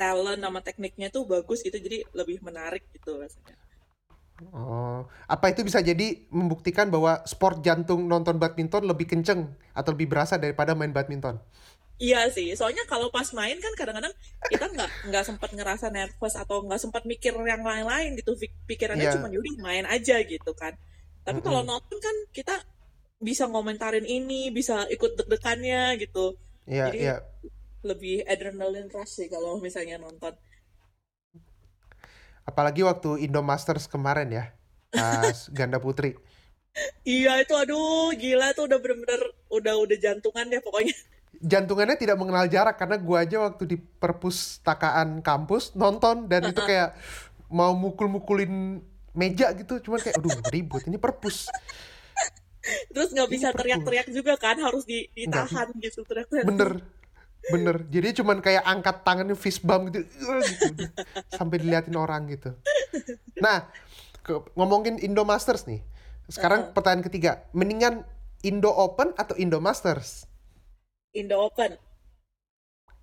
talent 0.00 0.40
sama 0.44 0.60
tekniknya 0.66 1.08
tuh 1.16 1.22
bagus 1.32 1.58
gitu, 1.66 1.76
jadi 1.86 1.98
lebih 2.18 2.36
menarik 2.46 2.82
gitu 2.94 3.10
rasanya. 3.22 3.56
Oh, 4.50 5.06
apa 5.30 5.54
itu 5.54 5.62
bisa 5.62 5.78
jadi 5.78 6.26
membuktikan 6.34 6.90
bahwa 6.90 7.22
sport 7.30 7.62
jantung 7.62 8.10
nonton 8.10 8.36
badminton 8.42 8.82
lebih 8.90 9.06
kenceng 9.06 9.40
atau 9.78 9.90
lebih 9.94 10.10
berasa 10.10 10.34
daripada 10.34 10.74
main 10.74 10.90
badminton? 10.90 11.38
Iya 12.02 12.26
sih, 12.34 12.48
soalnya 12.58 12.82
kalau 12.90 13.08
pas 13.14 13.28
main 13.38 13.54
kan 13.64 13.72
kadang-kadang 13.78 14.10
kita 14.50 14.64
nggak 14.74 14.90
nggak 15.08 15.24
sempat 15.28 15.50
ngerasa 15.56 15.86
nervous 15.96 16.34
atau 16.42 16.56
nggak 16.66 16.80
sempat 16.84 17.02
mikir 17.06 17.30
yang 17.52 17.62
lain-lain 17.62 18.10
gitu, 18.18 18.34
Pik- 18.40 18.58
pikirannya 18.66 19.06
Iya. 19.06 19.12
cuma 19.14 19.26
yaudah 19.34 19.54
main 19.66 19.84
aja 19.86 20.16
gitu 20.26 20.52
kan. 20.60 20.74
Tapi 21.26 21.38
kalau 21.46 21.60
Mm-mm. 21.60 21.68
nonton 21.70 21.98
kan 22.06 22.16
kita 22.36 22.54
bisa 23.28 23.44
ngomentarin 23.52 24.06
ini, 24.18 24.50
bisa 24.58 24.74
ikut 24.94 25.10
deg-degannya 25.18 25.80
gitu. 26.02 26.34
Iya, 26.66 26.86
Jadi 26.86 27.00
iya. 27.00 27.12
lebih 27.88 28.14
adrenaline 28.32 28.90
rush 28.94 29.12
sih 29.18 29.28
kalau 29.34 29.52
misalnya 29.66 29.96
nonton. 30.04 30.34
Apalagi 32.42 32.82
waktu 32.82 33.22
Indo 33.26 33.40
Masters 33.42 33.86
kemarin 33.86 34.28
ya, 34.34 34.44
pas 34.90 35.46
ganda 35.58 35.78
putri. 35.78 36.18
Iya 37.16 37.32
itu 37.42 37.52
aduh 37.62 38.10
gila 38.22 38.46
tuh 38.56 38.64
udah 38.68 38.78
bener-bener 38.82 39.20
udah 39.56 39.74
udah 39.84 39.96
jantungan 40.04 40.44
deh 40.52 40.60
pokoknya. 40.66 40.94
Jantungannya 41.42 41.96
tidak 41.98 42.16
mengenal 42.20 42.46
jarak 42.46 42.76
karena 42.78 42.96
gua 43.02 43.24
aja 43.26 43.42
waktu 43.42 43.64
di 43.66 43.76
perpustakaan 43.80 45.24
kampus 45.26 45.74
nonton 45.74 46.30
dan 46.30 46.46
itu 46.46 46.62
kayak 46.62 46.94
mau 47.50 47.74
mukul-mukulin 47.74 48.82
meja 49.12 49.52
gitu, 49.52 49.80
cuman 49.80 50.00
kayak 50.00 50.16
aduh 50.18 50.32
ribut 50.48 50.82
ini 50.88 50.96
perpus. 50.96 51.48
Terus 52.94 53.10
nggak 53.10 53.30
bisa 53.30 53.48
teriak-teriak 53.50 54.08
juga 54.14 54.38
kan, 54.38 54.56
harus 54.62 54.86
di, 54.86 55.10
ditahan 55.12 55.72
gitu 55.82 56.06
teriak-teriak. 56.06 56.46
Bener, 56.46 56.70
bener. 57.50 57.76
Jadi 57.90 58.22
cuman 58.22 58.38
kayak 58.38 58.62
angkat 58.62 59.02
tangannya 59.02 59.34
fist 59.34 59.66
bump 59.66 59.90
gitu, 59.90 60.06
"Eh," 60.06 60.42
gitu. 60.70 60.84
sampai 61.34 61.58
diliatin 61.58 61.98
orang 61.98 62.30
gitu. 62.30 62.54
Nah, 63.42 63.66
ke- 64.22 64.46
ngomongin 64.54 65.02
Indo 65.02 65.26
Masters 65.26 65.66
nih. 65.66 65.82
Sekarang 66.30 66.70
Heeh. 66.70 66.72
pertanyaan 66.72 67.04
ketiga, 67.04 67.42
mendingan 67.50 68.06
Indo 68.46 68.70
Open 68.70 69.10
atau 69.18 69.34
Indo 69.34 69.58
Masters? 69.58 70.30
Indo 71.12 71.42
Open. 71.42 71.76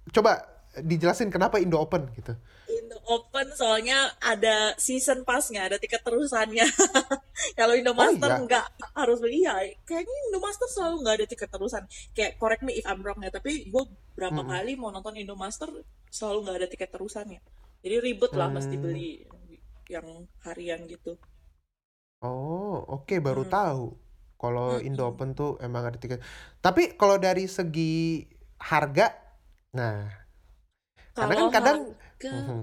Coba 0.09 0.47
dijelasin 0.79 1.29
kenapa 1.29 1.59
Indo 1.59 1.77
Open 1.77 2.07
gitu. 2.15 2.33
Indo 2.89 2.97
Open 3.05 3.47
soalnya 3.53 4.09
ada 4.17 4.73
season 4.81 5.21
pass-nya, 5.27 5.69
ada 5.69 5.77
tiket 5.77 6.01
terusannya. 6.01 6.65
Kalau 7.59 7.73
Indo 7.77 7.93
Oh 7.97 8.09
Master 8.11 8.31
iya, 8.31 8.49
nggak 8.49 8.65
harus 8.97 9.17
beli 9.21 9.45
ya. 9.45 9.53
Kayaknya 9.85 10.17
Indo 10.29 10.39
Master 10.41 10.67
selalu 10.73 10.95
nggak 11.05 11.15
ada 11.21 11.27
tiket 11.29 11.49
terusan. 11.53 11.83
Kayak 12.17 12.31
correct 12.41 12.63
me 12.65 12.73
if 12.81 12.85
I'm 12.89 13.01
wrong 13.05 13.21
ya, 13.21 13.29
tapi 13.29 13.69
gue 13.69 13.83
berapa 14.17 14.41
Mm-mm. 14.41 14.49
kali 14.51 14.73
mau 14.81 14.89
nonton 14.89 15.13
Indo 15.21 15.37
Master 15.37 15.69
selalu 16.09 16.37
nggak 16.49 16.57
ada 16.65 16.67
tiket 16.73 16.89
terusannya. 16.95 17.39
Jadi 17.85 17.95
ribet 18.01 18.33
lah 18.33 18.49
mesti 18.49 18.75
Hmm. 18.75 18.81
beli 18.81 19.21
yang 19.87 20.07
harian 20.45 20.81
gitu. 20.89 21.13
Oh, 22.23 22.83
oke 22.95 23.15
baru 23.27 23.43
Hmm. 23.43 23.55
tahu. 23.55 23.83
Kalau 24.39 24.79
Indo 24.87 25.03
Mm-mm. 25.03 25.11
Open 25.11 25.29
tuh 25.39 25.59
emang 25.65 25.83
ada 25.87 25.97
tiket. 25.99 26.19
Tapi 26.63 26.95
kalau 26.99 27.15
dari 27.19 27.43
segi 27.47 28.23
harga, 28.59 29.11
nah, 29.75 29.95
karena 31.17 31.33
kan 31.39 31.47
kadang, 31.55 31.77
harga, 31.89 32.35
Mhm. 32.35 32.59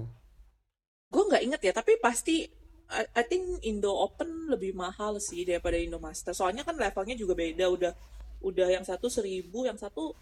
Gue 1.17 1.25
nggak 1.33 1.43
inget 1.49 1.61
ya, 1.65 1.73
tapi 1.73 1.97
pasti 1.97 2.45
I, 2.93 3.03
I 3.17 3.23
think 3.25 3.65
Indo 3.65 3.89
Open 3.89 4.53
lebih 4.53 4.77
mahal 4.77 5.17
sih 5.17 5.41
daripada 5.41 5.81
Indo 5.81 5.97
Master. 5.97 6.37
Soalnya 6.37 6.61
kan 6.61 6.77
levelnya 6.77 7.17
juga 7.17 7.33
beda, 7.33 7.65
udah 7.73 7.91
udah 8.45 8.67
yang 8.69 8.85
satu 8.85 9.09
seribu, 9.09 9.65
yang 9.65 9.81
satu 9.81 10.13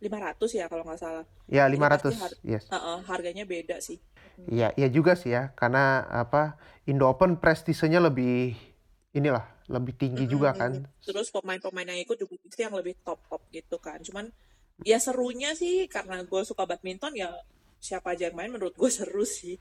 lima 0.00 0.18
ratus 0.20 0.56
ya 0.56 0.68
kalau 0.68 0.84
nggak 0.84 1.00
salah. 1.00 1.24
ya 1.48 1.68
pasti 1.68 2.12
500, 2.16 2.20
har- 2.24 2.40
yes. 2.40 2.64
uh-uh, 2.72 3.04
harganya 3.04 3.44
beda 3.44 3.80
sih. 3.84 4.00
Iya, 4.48 4.72
iya 4.80 4.88
juga 4.88 5.12
sih 5.12 5.28
ya, 5.36 5.52
karena 5.52 6.08
apa 6.08 6.56
Indo 6.88 7.04
Open 7.04 7.36
prestisenya 7.36 8.00
lebih 8.00 8.56
inilah 9.12 9.44
lebih 9.68 9.92
tinggi 9.96 10.24
juga 10.24 10.56
kan. 10.56 10.88
Terus 11.04 11.28
pemain-pemain 11.28 11.88
yang 11.88 12.00
ikut 12.00 12.16
juga 12.16 12.36
pasti 12.44 12.60
yang 12.64 12.76
lebih 12.76 12.96
top-top 13.04 13.44
gitu 13.52 13.76
kan. 13.76 14.00
Cuman 14.00 14.32
ya 14.82 14.98
serunya 14.98 15.52
sih 15.54 15.86
karena 15.86 16.24
gue 16.24 16.42
suka 16.42 16.66
badminton 16.66 17.14
ya 17.14 17.30
siapa 17.82 18.14
aja 18.14 18.30
yang 18.30 18.38
main 18.38 18.54
menurut 18.54 18.78
gue 18.78 18.90
seru 18.90 19.26
sih. 19.26 19.58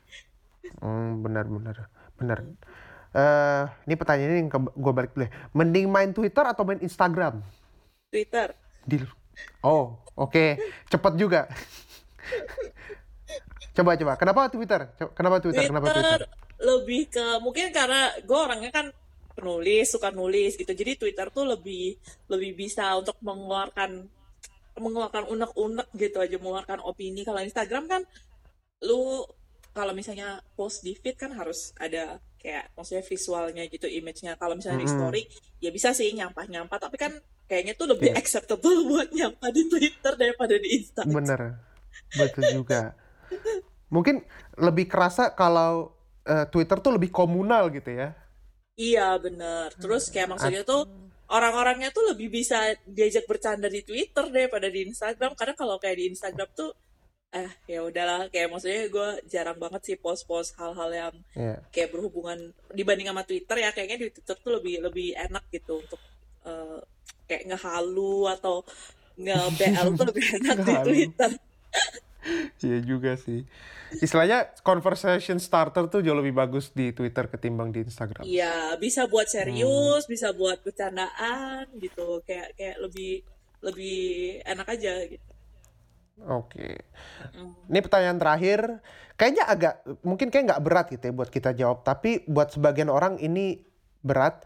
Hmm, 0.77 1.25
benar 1.25 1.49
benar 1.49 1.89
benar. 2.21 2.37
Hmm. 2.45 2.55
Eh, 3.11 3.63
ini 3.89 3.95
pertanyaan 3.97 4.45
yang 4.45 4.49
gue 4.53 4.93
balik 4.93 5.17
dulu. 5.17 5.25
ya. 5.25 5.31
Mending 5.57 5.89
main 5.89 6.13
Twitter 6.13 6.45
atau 6.45 6.63
main 6.63 6.79
Instagram? 6.79 7.41
Twitter. 8.13 8.53
Di 8.85 9.01
Oh, 9.65 9.97
oke. 10.13 10.61
Cepet 10.85 11.13
juga. 11.17 11.49
Coba 13.75 13.97
coba. 13.97 14.13
Kenapa 14.15 14.47
Twitter? 14.53 14.81
Kenapa 15.17 15.41
Twitter? 15.41 15.65
Kenapa 15.65 15.87
Twitter 15.89 16.21
Twitter? 16.21 16.29
lebih 16.61 17.09
ke 17.09 17.25
mungkin 17.41 17.73
karena 17.73 18.13
gue 18.21 18.37
orangnya 18.37 18.69
kan 18.69 18.85
penulis 19.33 19.89
suka 19.89 20.13
nulis 20.13 20.53
gitu 20.53 20.69
jadi 20.69 20.93
Twitter 20.93 21.27
tuh 21.33 21.49
lebih 21.49 21.97
lebih 22.29 22.53
bisa 22.53 22.93
untuk 22.93 23.17
mengeluarkan 23.25 24.05
mengeluarkan 24.79 25.27
unek-unek 25.27 25.87
gitu 25.95 26.17
aja 26.19 26.35
mengeluarkan 26.37 26.79
opini 26.81 27.21
kalau 27.23 27.41
Instagram 27.41 27.85
kan 27.87 28.01
lu 28.81 29.25
kalau 29.71 29.95
misalnya 29.95 30.43
post 30.55 30.83
di 30.83 30.93
feed 30.95 31.15
kan 31.15 31.31
harus 31.31 31.71
ada 31.79 32.19
kayak 32.41 32.73
maksudnya 32.75 33.05
visualnya 33.05 33.63
gitu 33.69 33.85
image-nya 33.87 34.35
kalau 34.35 34.57
misalnya 34.57 34.81
di 34.81 34.87
Mm-mm. 34.89 34.97
story 34.99 35.21
ya 35.61 35.69
bisa 35.69 35.93
sih 35.93 36.11
nyampah-nyampah 36.11 36.77
tapi 36.81 36.97
kan 36.97 37.13
kayaknya 37.47 37.73
tuh 37.77 37.87
lebih 37.91 38.11
Iya. 38.11 38.17
acceptable 38.17 38.83
buat 38.89 39.09
nyampah 39.13 39.49
di 39.53 39.63
Twitter 39.69 40.13
daripada 40.17 40.55
di 40.57 40.69
Instagram 40.81 41.13
Bener, 41.13 41.41
betul 42.13 42.43
juga. 42.51 42.95
Mungkin 43.91 44.23
lebih 44.57 44.87
kerasa 44.87 45.35
kalau 45.35 45.91
eh, 46.25 46.45
Twitter 46.47 46.77
tuh 46.79 46.95
lebih 46.95 47.11
komunal 47.11 47.69
gitu 47.71 47.91
ya. 47.91 48.15
iya 48.75 49.13
bener 49.19 49.69
terus 49.77 50.09
kayak 50.09 50.31
maksudnya 50.31 50.63
tuh 50.65 50.87
orang-orangnya 51.31 51.89
tuh 51.95 52.11
lebih 52.11 52.27
bisa 52.27 52.75
diajak 52.83 53.23
bercanda 53.25 53.71
di 53.71 53.81
Twitter 53.87 54.27
daripada 54.27 54.67
di 54.67 54.83
Instagram 54.85 55.31
karena 55.39 55.55
kalau 55.55 55.79
kayak 55.79 55.97
di 55.97 56.05
Instagram 56.11 56.49
tuh 56.51 56.71
eh 57.31 57.47
ya 57.63 57.79
udahlah 57.87 58.27
kayak 58.27 58.51
maksudnya 58.51 58.91
gue 58.91 59.09
jarang 59.31 59.55
banget 59.55 59.81
sih 59.87 59.95
post-post 59.95 60.51
hal-hal 60.59 60.91
yang 60.91 61.15
Iya. 61.31 61.63
kayak 61.71 61.95
berhubungan 61.95 62.51
dibanding 62.75 63.07
sama 63.07 63.23
Twitter 63.23 63.55
ya 63.63 63.71
kayaknya 63.71 63.97
di 64.03 64.07
Twitter 64.11 64.35
tuh 64.35 64.51
lebih 64.59 64.83
lebih 64.83 65.15
enak 65.15 65.47
gitu 65.47 65.79
untuk 65.79 66.01
eh, 66.43 66.79
kayak 67.31 67.47
ngehalu 67.47 68.27
atau 68.35 68.67
nge-BL 69.15 69.87
tuh 69.95 70.05
lebih 70.11 70.25
enak 70.43 70.55
di. 70.59 70.75
Twitter. 70.83 71.31
Iya 72.61 72.79
juga 72.85 73.17
sih. 73.17 73.43
Istilahnya 73.99 74.53
conversation 74.61 75.41
starter 75.41 75.89
tuh 75.89 76.05
jauh 76.05 76.15
lebih 76.15 76.37
bagus 76.37 76.69
di 76.71 76.93
Twitter 76.93 77.27
ketimbang 77.27 77.73
di 77.73 77.83
Instagram. 77.83 78.23
Iya, 78.23 78.77
bisa 78.77 79.09
buat 79.09 79.27
serius, 79.27 80.05
bisa 80.05 80.31
buat 80.31 80.61
bercandaan 80.61 81.67
gitu. 81.81 82.21
Kayak 82.23 82.53
kayak 82.55 82.77
lebih 82.79 83.25
lebih 83.61 83.99
enak 84.45 84.67
aja 84.69 84.93
gitu. 85.09 85.31
Oke. 86.29 86.85
Mm. 87.33 87.53
Ini 87.73 87.79
pertanyaan 87.81 88.19
terakhir. 88.21 88.59
Kayaknya 89.17 89.45
agak, 89.45 89.73
mungkin 90.01 90.33
kayak 90.33 90.45
nggak 90.53 90.63
berat 90.65 90.87
gitu 90.93 91.03
ya 91.09 91.13
buat 91.13 91.29
kita 91.29 91.51
jawab. 91.57 91.81
Tapi 91.85 92.25
buat 92.29 92.53
sebagian 92.53 92.89
orang 92.89 93.17
ini 93.17 93.65
berat. 94.05 94.45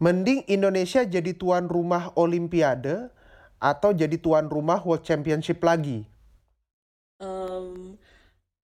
Mending 0.00 0.48
Indonesia 0.48 1.04
jadi 1.04 1.36
tuan 1.36 1.68
rumah 1.68 2.16
Olimpiade 2.16 3.12
atau 3.60 3.92
jadi 3.92 4.16
tuan 4.16 4.48
rumah 4.48 4.80
World 4.80 5.04
Championship 5.04 5.60
lagi. 5.60 6.08
Em, 7.20 7.96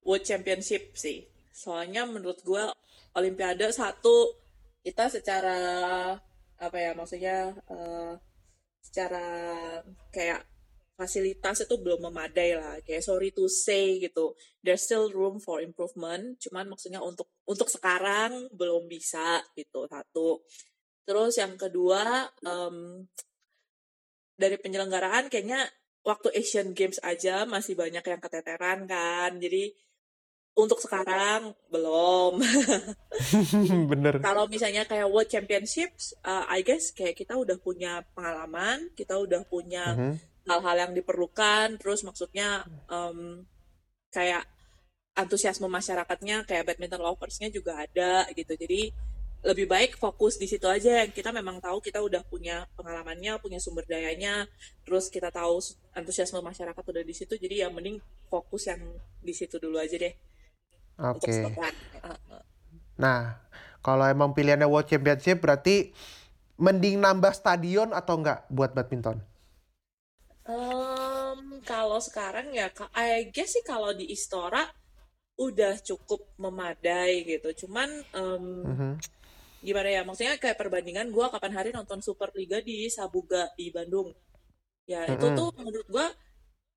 World 0.06 0.24
Championship 0.24 0.96
sih. 0.96 1.26
Soalnya 1.52 2.08
menurut 2.08 2.40
gua 2.44 2.72
Olimpiade 3.16 3.72
satu 3.72 4.36
kita 4.84 5.08
secara 5.08 5.58
apa 6.56 6.76
ya 6.80 6.92
maksudnya 6.96 7.52
eh, 7.68 8.12
secara 8.80 9.24
kayak 10.12 10.44
fasilitas 10.96 11.68
itu 11.68 11.76
belum 11.76 12.08
memadai 12.08 12.56
lah. 12.56 12.76
Kayak 12.80 13.04
sorry 13.04 13.30
to 13.36 13.44
say 13.46 14.00
gitu. 14.00 14.32
There's 14.64 14.84
still 14.84 15.12
room 15.12 15.38
for 15.38 15.60
improvement. 15.60 16.40
Cuman 16.40 16.72
maksudnya 16.72 17.00
untuk 17.04 17.28
untuk 17.44 17.68
sekarang 17.68 18.48
belum 18.56 18.88
bisa 18.88 19.44
gitu 19.52 19.84
satu. 19.86 20.40
Terus 21.04 21.36
yang 21.38 21.54
kedua 21.60 22.26
em, 22.42 23.04
dari 24.36 24.56
penyelenggaraan 24.60 25.28
kayaknya 25.32 25.64
waktu 26.06 26.30
Asian 26.38 26.70
Games 26.70 27.02
aja 27.02 27.42
masih 27.44 27.74
banyak 27.74 28.00
yang 28.00 28.20
keteteran 28.22 28.86
kan 28.86 29.34
jadi 29.42 29.74
untuk 30.56 30.80
sekarang 30.80 31.52
belum 31.68 32.40
Bener. 33.92 34.14
kalau 34.24 34.48
misalnya 34.48 34.88
kayak 34.88 35.04
World 35.12 35.28
Championships, 35.28 36.16
uh, 36.24 36.48
I 36.48 36.64
guess 36.64 36.96
kayak 36.96 37.12
kita 37.12 37.36
udah 37.36 37.60
punya 37.60 38.00
pengalaman, 38.16 38.88
kita 38.96 39.20
udah 39.20 39.44
punya 39.44 39.92
Mhm. 39.92 40.16
hal-hal 40.48 40.76
yang 40.88 40.92
diperlukan, 40.96 41.76
terus 41.76 42.00
maksudnya 42.08 42.64
em, 42.88 43.44
kayak 44.08 44.48
antusiasme 45.12 45.68
masyarakatnya, 45.68 46.48
kayak 46.48 46.64
badminton 46.72 47.04
loversnya 47.04 47.52
juga 47.52 47.76
ada 47.76 48.24
gitu. 48.32 48.56
Jadi 48.56 48.94
lebih 49.46 49.70
baik 49.70 49.94
fokus 49.94 50.42
di 50.42 50.50
situ 50.50 50.66
aja 50.66 51.06
yang 51.06 51.10
kita 51.14 51.30
memang 51.30 51.62
tahu 51.62 51.78
kita 51.78 52.02
udah 52.02 52.26
punya 52.26 52.66
pengalamannya, 52.74 53.38
punya 53.38 53.62
sumber 53.62 53.86
dayanya, 53.86 54.50
terus 54.82 55.06
kita 55.06 55.30
tahu 55.30 55.62
antusiasme 55.94 56.42
masyarakat 56.42 56.82
udah 56.82 57.04
di 57.06 57.14
situ, 57.14 57.38
jadi 57.38 57.66
ya 57.66 57.68
mending 57.70 58.02
fokus 58.26 58.66
yang 58.66 58.82
di 59.22 59.30
situ 59.30 59.62
dulu 59.62 59.78
aja 59.78 59.94
deh 59.94 60.14
Oke. 60.96 61.28
Uh, 61.28 62.08
uh. 62.08 62.42
Nah, 62.96 63.36
kalau 63.84 64.08
emang 64.08 64.32
pilihannya 64.32 64.64
World 64.64 64.88
Championship 64.88 65.44
berarti 65.44 65.92
mending 66.56 66.96
nambah 66.96 67.36
stadion 67.36 67.92
atau 67.92 68.16
enggak 68.16 68.48
buat 68.48 68.72
badminton? 68.72 69.20
Em, 70.48 71.60
kalau 71.68 72.00
sekarang 72.00 72.48
ya, 72.56 72.72
I 72.96 73.28
guess 73.28 73.52
sih 73.52 73.64
kalau 73.66 73.92
di 73.92 74.08
Istora 74.08 74.64
udah 75.36 75.76
cukup 75.84 76.24
memadai 76.40 77.28
gitu. 77.28 77.66
Cuman 77.66 77.88
em, 78.16 78.44
Mhm. 78.64 78.92
Gimana 79.62 79.88
ya, 79.96 80.02
maksudnya 80.06 80.34
kayak 80.42 80.58
perbandingan 80.60 81.08
gua 81.14 81.26
kapan 81.34 81.52
hari 81.58 81.70
nonton 81.74 82.00
Superliga 82.04 82.58
di 82.62 82.88
Sabuga 82.92 83.50
di 83.58 83.70
Bandung. 83.74 84.12
Ya 84.86 85.06
itu 85.10 85.26
Mm-mm. 85.26 85.36
tuh 85.38 85.50
menurut 85.58 85.86
gua 85.90 86.06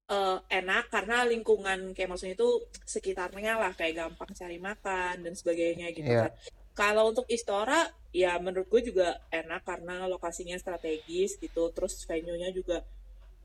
eh, 0.09 0.37
enak 0.59 0.83
karena 0.93 1.15
lingkungan 1.31 1.79
kayak 1.95 2.09
maksudnya 2.11 2.35
itu 2.39 2.49
sekitarnya 2.93 3.53
lah 3.61 3.71
kayak 3.79 3.93
gampang 3.99 4.31
cari 4.39 4.57
makan 4.69 5.15
dan 5.25 5.33
sebagainya 5.39 5.87
gitu 5.97 6.11
Iya. 6.11 6.21
kan. 6.21 6.31
Kalau 6.79 7.11
untuk 7.11 7.27
Istora 7.29 7.85
ya 8.15 8.39
menurut 8.41 8.67
gue 8.73 8.81
juga 8.89 9.07
enak 9.29 9.61
karena 9.69 10.07
lokasinya 10.09 10.57
strategis 10.57 11.37
gitu, 11.43 11.69
terus 11.75 11.93
venue-nya 12.09 12.49
juga 12.55 12.81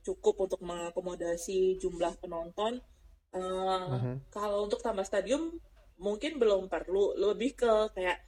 cukup 0.06 0.34
untuk 0.48 0.60
mengakomodasi 0.68 1.80
jumlah 1.82 2.14
penonton. 2.22 2.72
Eh, 3.34 3.88
Mhm. 3.88 4.20
kalau 4.34 4.58
untuk 4.66 4.80
tambah 4.86 5.04
stadium 5.06 5.42
mungkin 6.06 6.32
belum 6.42 6.62
perlu, 6.72 7.16
lebih 7.18 7.50
ke 7.60 7.72
kayak 7.96 8.18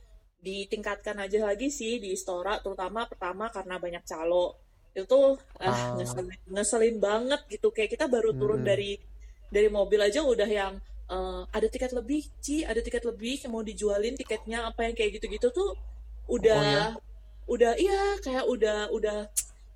ditingkatkan 0.47 1.17
aja 1.25 1.39
lagi 1.49 1.69
sih 1.79 1.93
di 2.03 2.09
Istora, 2.17 2.55
terutama 2.65 3.01
pertama 3.11 3.45
karena 3.57 3.75
banyak 3.85 4.05
calo. 4.11 4.47
Itu 4.97 5.05
tuh 5.13 5.27
ah, 5.61 5.73
Ah. 5.73 5.81
ngeselin, 5.97 6.41
ngeselin 6.55 6.97
banget 7.09 7.41
gitu. 7.55 7.69
Kayak 7.77 7.91
kita 7.99 8.05
baru 8.15 8.31
turun 8.41 8.61
Mm-mm. 8.63 8.69
dari 8.71 8.91
dari 9.55 9.69
mobil 9.79 10.01
aja 10.09 10.21
udah 10.33 10.49
yang 10.61 10.75
eh, 11.15 11.43
ada 11.57 11.67
tiket 11.75 11.93
lebih, 11.99 12.23
Ci, 12.45 12.57
ada 12.71 12.81
tiket 12.87 13.05
lebih 13.11 13.35
yang 13.45 13.53
mau 13.55 13.63
dijualin 13.71 14.15
tiketnya 14.21 14.59
apa 14.71 14.81
yang 14.87 14.95
kayak 14.99 15.11
gitu-gitu 15.21 15.49
tuh 15.59 15.71
Oh 16.39 16.39
udah 16.39 16.63
ya? 16.63 16.87
udah 17.47 17.73
iya 17.79 18.19
kayak 18.25 18.45
udah 18.55 18.79
udah 18.91 19.19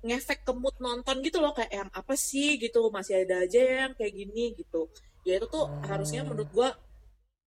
ngefek 0.03 0.39
ke 0.47 0.51
mood 0.61 0.75
nonton 0.85 1.15
gitu 1.23 1.37
loh 1.43 1.53
kayak 1.57 1.71
yang 1.71 1.89
apa 1.93 2.13
sih 2.19 2.49
gitu 2.59 2.91
masih 2.91 3.23
ada 3.23 3.35
aja 3.47 3.61
yang 3.87 3.91
kayak 3.95 4.13
gini 4.19 4.43
gitu 4.59 4.81
ya 5.27 5.39
itu 5.39 5.47
tuh 5.47 5.65
harusnya 5.89 6.21
Oh. 6.25 6.27
menurut 6.27 6.49
gua 6.51 6.69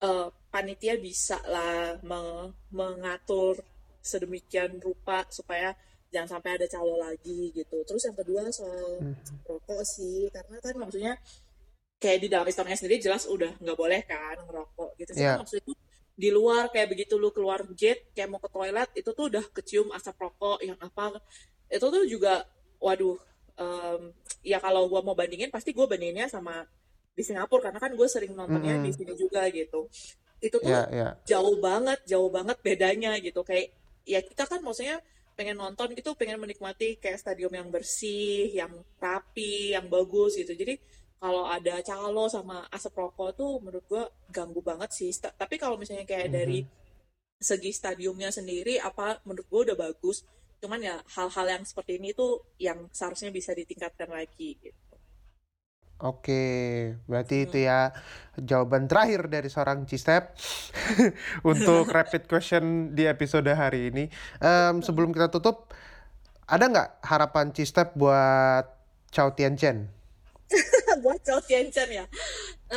eh, 0.01 0.29
panitia 0.55 0.95
bisa 1.07 1.39
lah 1.51 1.99
me- 2.07 2.55
mengatur 2.71 3.55
sedemikian 3.99 4.79
rupa 4.79 5.19
supaya 5.29 5.75
jangan 6.13 6.39
sampai 6.39 6.51
ada 6.63 6.67
calo 6.71 6.95
lagi 7.01 7.51
gitu 7.51 7.77
terus 7.83 8.07
yang 8.07 8.15
kedua 8.15 8.43
soal 8.55 9.03
Mhm. 9.03 9.43
rokok 9.51 9.83
sih 9.83 10.31
karena 10.31 10.57
kan 10.63 10.75
maksudnya 10.79 11.13
kayak 11.99 12.19
di 12.23 12.29
dalam 12.31 12.47
istornya 12.47 12.77
sendiri 12.79 13.03
jelas 13.03 13.25
udah 13.27 13.51
nggak 13.59 13.79
boleh 13.83 14.01
kan 14.07 14.37
ngerokok 14.47 14.91
gitu 15.01 15.11
Iya. 15.19 15.43
maksudnya 15.43 15.75
di 16.15 16.29
luar 16.31 16.71
kayak 16.71 16.95
begitu 16.95 17.19
lu 17.19 17.35
keluar 17.35 17.67
jet 17.75 17.99
kayak 18.15 18.31
mau 18.31 18.39
ke 18.39 18.47
toilet 18.47 18.87
itu 18.95 19.11
tuh 19.11 19.25
udah 19.27 19.45
kecium 19.51 19.91
asap 19.91 20.15
rokok 20.23 20.63
yang 20.63 20.79
apa 20.79 21.19
itu 21.67 21.83
tuh 21.83 22.05
juga 22.07 22.47
waduh 22.79 23.19
em, 23.59 24.15
ya 24.47 24.63
kalau 24.63 24.87
gua 24.87 25.01
mau 25.03 25.17
bandingin 25.19 25.51
pasti 25.51 25.75
gue 25.75 25.83
bandinginnya 25.83 26.31
sama 26.31 26.63
di 27.15 27.23
Singapura 27.23 27.71
karena 27.71 27.81
kan 27.83 27.91
gue 27.95 28.07
sering 28.07 28.35
nontonnya 28.35 28.79
di 28.79 28.91
Mm-mm. 28.91 28.95
sini 28.95 29.13
juga 29.19 29.43
gitu 29.51 29.91
itu 30.45 30.57
tuh 30.61 30.69
Ya, 30.69 30.83
ya. 30.93 31.09
jauh 31.25 31.57
banget 31.59 31.99
jauh 32.05 32.29
banget 32.29 32.57
bedanya 32.67 33.17
gitu. 33.19 33.41
Kayak 33.49 33.73
ya 34.05 34.21
kita 34.21 34.45
kan 34.51 34.61
maksudnya 34.61 35.01
pengen 35.35 35.57
nonton 35.59 35.91
gitu 35.99 36.15
pengen 36.15 36.39
menikmati 36.39 37.01
kayak 37.03 37.19
stadium 37.19 37.51
yang 37.51 37.69
bersih 37.75 38.53
yang 38.55 38.71
rapi 39.03 39.75
yang 39.75 39.87
bagus 39.89 40.37
gitu. 40.39 40.53
Jadi 40.55 40.79
kalau 41.19 41.49
ada 41.49 41.81
calo 41.81 42.29
sama 42.29 42.69
asap 42.69 42.93
rokok 43.01 43.31
tuh 43.35 43.53
menurut 43.65 43.85
gua 43.89 44.05
ganggu 44.29 44.61
banget 44.61 44.91
sih. 44.93 45.11
Tapi 45.11 45.57
kalau 45.57 45.81
misalnya 45.81 46.05
kayak 46.05 46.29
dari 46.31 46.61
Mhm. 46.63 46.71
segi 47.41 47.71
stadiumnya 47.75 48.31
sendiri 48.31 48.79
apa 48.79 49.19
menurut 49.27 49.47
gua 49.51 49.61
udah 49.73 49.79
bagus. 49.91 50.23
Cuman 50.63 50.81
ya 50.81 50.97
hal-hal 51.17 51.47
yang 51.59 51.65
seperti 51.65 51.97
ini 52.01 52.13
tuh 52.13 52.41
yang 52.61 52.89
seharusnya 52.93 53.29
bisa 53.35 53.53
ditingkatkan 53.53 54.09
lagi 54.09 54.57
gitu 54.61 54.77
Oke, 56.03 56.43
berarti 57.07 57.47
itu 57.47 57.57
Hmm. 57.63 57.67
ya 57.71 57.81
jawaban 58.35 58.91
terakhir 58.91 59.31
dari 59.31 59.47
seorang 59.47 59.87
Cistep 59.87 60.35
untuk 61.51 61.87
rapid 61.87 62.27
question 62.27 62.93
di 62.99 63.07
episode 63.07 63.47
hari 63.55 63.95
ini. 63.95 64.11
Em, 64.43 64.83
sebelum 64.83 65.15
kita 65.15 65.31
tutup, 65.31 65.71
ada 66.47 66.65
nggak 66.69 66.91
harapan 67.07 67.47
Cistep 67.55 67.95
buat 67.95 68.67
Chow 69.15 69.31
Tien 69.39 69.55
Chen? 69.57 69.89
buat 71.05 71.21
Chow 71.25 71.41
Tien 71.43 71.69
Chen 71.73 71.89
ya 71.91 72.05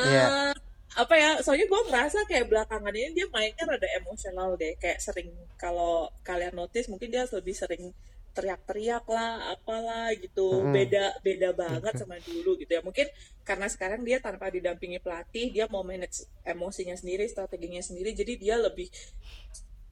Iya. 0.03 0.25
Eh, 0.27 0.53
apa 0.97 1.13
ya 1.15 1.29
soalnya 1.45 1.67
gue 1.69 1.81
merasa 1.89 2.19
kayak 2.25 2.49
belakangan 2.49 2.93
ini 2.93 3.13
dia 3.13 3.27
mainnya 3.29 3.63
rada 3.69 3.87
emosional 4.01 4.57
deh 4.57 4.73
kayak 4.81 4.97
sering 4.97 5.29
kalau 5.61 6.09
kalian 6.25 6.53
notice 6.57 6.89
mungkin 6.89 7.13
dia 7.13 7.23
lebih 7.29 7.53
sering 7.53 7.93
teriak-teriak 8.37 9.05
lah 9.09 9.57
apalah 9.57 10.13
gitu 10.13 10.61
Mm-mm. 10.61 10.69
beda 10.69 11.17
beda 11.25 11.49
banget 11.57 11.93
sama 11.97 12.21
dulu 12.21 12.53
gitu 12.61 12.69
ya 12.77 12.85
mungkin 12.85 13.09
karena 13.41 13.65
sekarang 13.65 14.05
dia 14.05 14.21
tanpa 14.21 14.53
didampingi 14.53 15.01
pelatih 15.01 15.49
dia 15.49 15.65
mau 15.65 15.81
manage 15.81 16.29
emosinya 16.45 16.93
sendiri 16.93 17.25
strateginya 17.25 17.81
sendiri 17.81 18.13
jadi 18.13 18.33
dia 18.37 18.55
lebih 18.61 18.93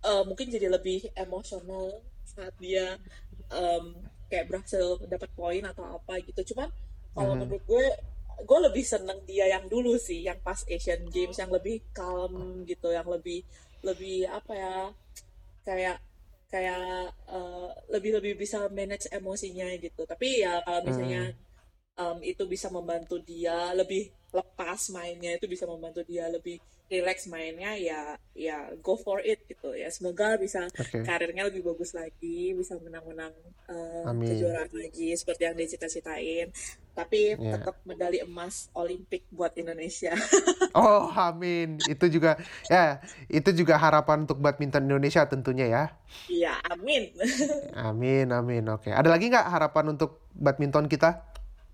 uh, 0.05 0.21
mungkin 0.29 0.53
jadi 0.53 0.69
lebih 0.69 1.09
emosional 1.17 2.05
saat 2.29 2.53
dia 2.61 3.01
um, 3.49 3.97
kayak 4.29 4.45
berhasil 4.45 5.01
dapat 5.09 5.29
poin 5.33 5.65
atau 5.65 5.97
apa 5.97 6.21
gitu 6.21 6.53
cuman 6.53 6.69
kalau 7.17 7.33
hmm. 7.33 7.41
menurut 7.49 7.63
gue 7.65 7.85
gue 8.45 8.59
lebih 8.67 8.83
seneng 8.83 9.23
dia 9.23 9.47
yang 9.47 9.65
dulu 9.65 9.95
sih 9.95 10.27
yang 10.27 10.37
pas 10.43 10.61
Asian 10.67 11.07
Games 11.07 11.39
yang 11.39 11.49
lebih 11.49 11.81
calm 11.95 12.67
gitu 12.67 12.91
yang 12.91 13.07
lebih 13.07 13.41
lebih 13.81 14.27
apa 14.27 14.53
ya 14.53 14.75
kayak 15.63 15.97
kayak 16.55 17.11
uh, 17.27 17.67
lebih 17.91 18.15
lebih 18.15 18.39
bisa 18.39 18.71
manage 18.71 19.11
emosinya 19.11 19.67
gitu 19.75 20.07
tapi 20.07 20.39
ya 20.39 20.63
kalau 20.63 20.87
misalnya 20.87 21.35
hmm. 21.35 21.99
um, 21.99 22.17
itu 22.23 22.47
bisa 22.47 22.71
membantu 22.71 23.19
dia 23.19 23.75
lebih 23.75 24.07
lepas 24.31 24.87
mainnya 24.95 25.35
itu 25.35 25.51
bisa 25.51 25.67
membantu 25.67 26.07
dia 26.07 26.31
lebih 26.31 26.63
relax 26.87 27.27
mainnya 27.27 27.75
ya 27.75 28.15
ya 28.31 28.71
go 28.79 28.95
for 28.95 29.19
it 29.19 29.43
gitu 29.51 29.75
ya 29.75 29.91
semoga 29.91 30.39
bisa 30.39 30.69
okay. 30.71 31.03
karirnya 31.03 31.49
lebih 31.51 31.65
bagus 31.65 31.91
lagi 31.91 32.55
bisa 32.55 32.77
menang-menang 32.79 33.33
uh, 33.67 34.07
kejuaraan 34.15 34.71
lagi 34.71 35.11
seperti 35.17 35.41
yang 35.43 35.57
dicita-citain 35.57 36.47
tapi 36.95 37.35
yeah. 37.35 37.59
tetap 37.59 37.75
medali 37.83 38.23
emas 38.23 38.71
Olimpik 38.71 39.27
buat 39.29 39.51
Indonesia 39.59 40.15
oh 40.79 41.11
amin 41.11 41.77
itu 41.91 42.05
juga 42.07 42.39
ya 42.71 43.03
itu 43.27 43.51
juga 43.51 43.75
harapan 43.75 44.23
untuk 44.23 44.39
badminton 44.39 44.87
Indonesia 44.87 45.27
tentunya 45.27 45.67
ya 45.67 45.83
iya 46.31 46.55
amin 46.71 47.11
amin 47.91 48.31
amin 48.31 48.63
oke 48.71 48.87
okay. 48.87 48.93
ada 48.95 49.11
lagi 49.11 49.27
nggak 49.27 49.51
harapan 49.51 49.93
untuk 49.93 50.23
badminton 50.31 50.87
kita 50.87 51.21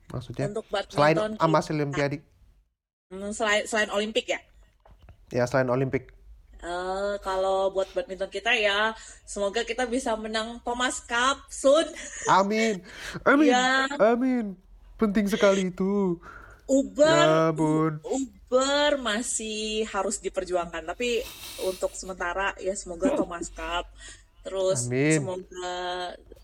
maksudnya 0.10 0.50
untuk 0.50 0.66
badminton 0.74 0.92
selain 0.98 1.16
emas 1.38 1.70
Olimpiade 1.70 2.18
hmm, 3.14 3.30
selain 3.32 3.64
selain 3.70 3.94
Olimpik 3.94 4.26
ya 4.26 4.42
Ya 5.32 5.48
selain 5.48 5.72
Olimpik. 5.72 6.12
Uh, 6.62 7.18
kalau 7.26 7.74
buat 7.74 7.90
badminton 7.90 8.30
kita 8.30 8.54
ya, 8.54 8.94
semoga 9.26 9.66
kita 9.66 9.90
bisa 9.90 10.14
menang 10.14 10.62
Thomas 10.62 11.02
Cup 11.02 11.50
soon. 11.50 11.88
Amin, 12.30 12.86
amin, 13.32 13.50
ya. 13.50 13.90
amin. 13.98 14.54
Penting 15.02 15.26
sekali 15.26 15.74
itu. 15.74 16.22
Uber, 16.70 17.26
ya, 17.26 17.50
bun. 17.50 17.98
Uber 18.06 19.02
masih 19.02 19.84
harus 19.90 20.22
diperjuangkan, 20.22 20.86
tapi 20.86 21.26
untuk 21.66 21.92
sementara 21.98 22.54
ya 22.62 22.78
semoga 22.78 23.12
Thomas 23.18 23.50
Cup. 23.50 23.90
Terus 24.46 24.86
amin. 24.86 25.18
semoga 25.22 25.74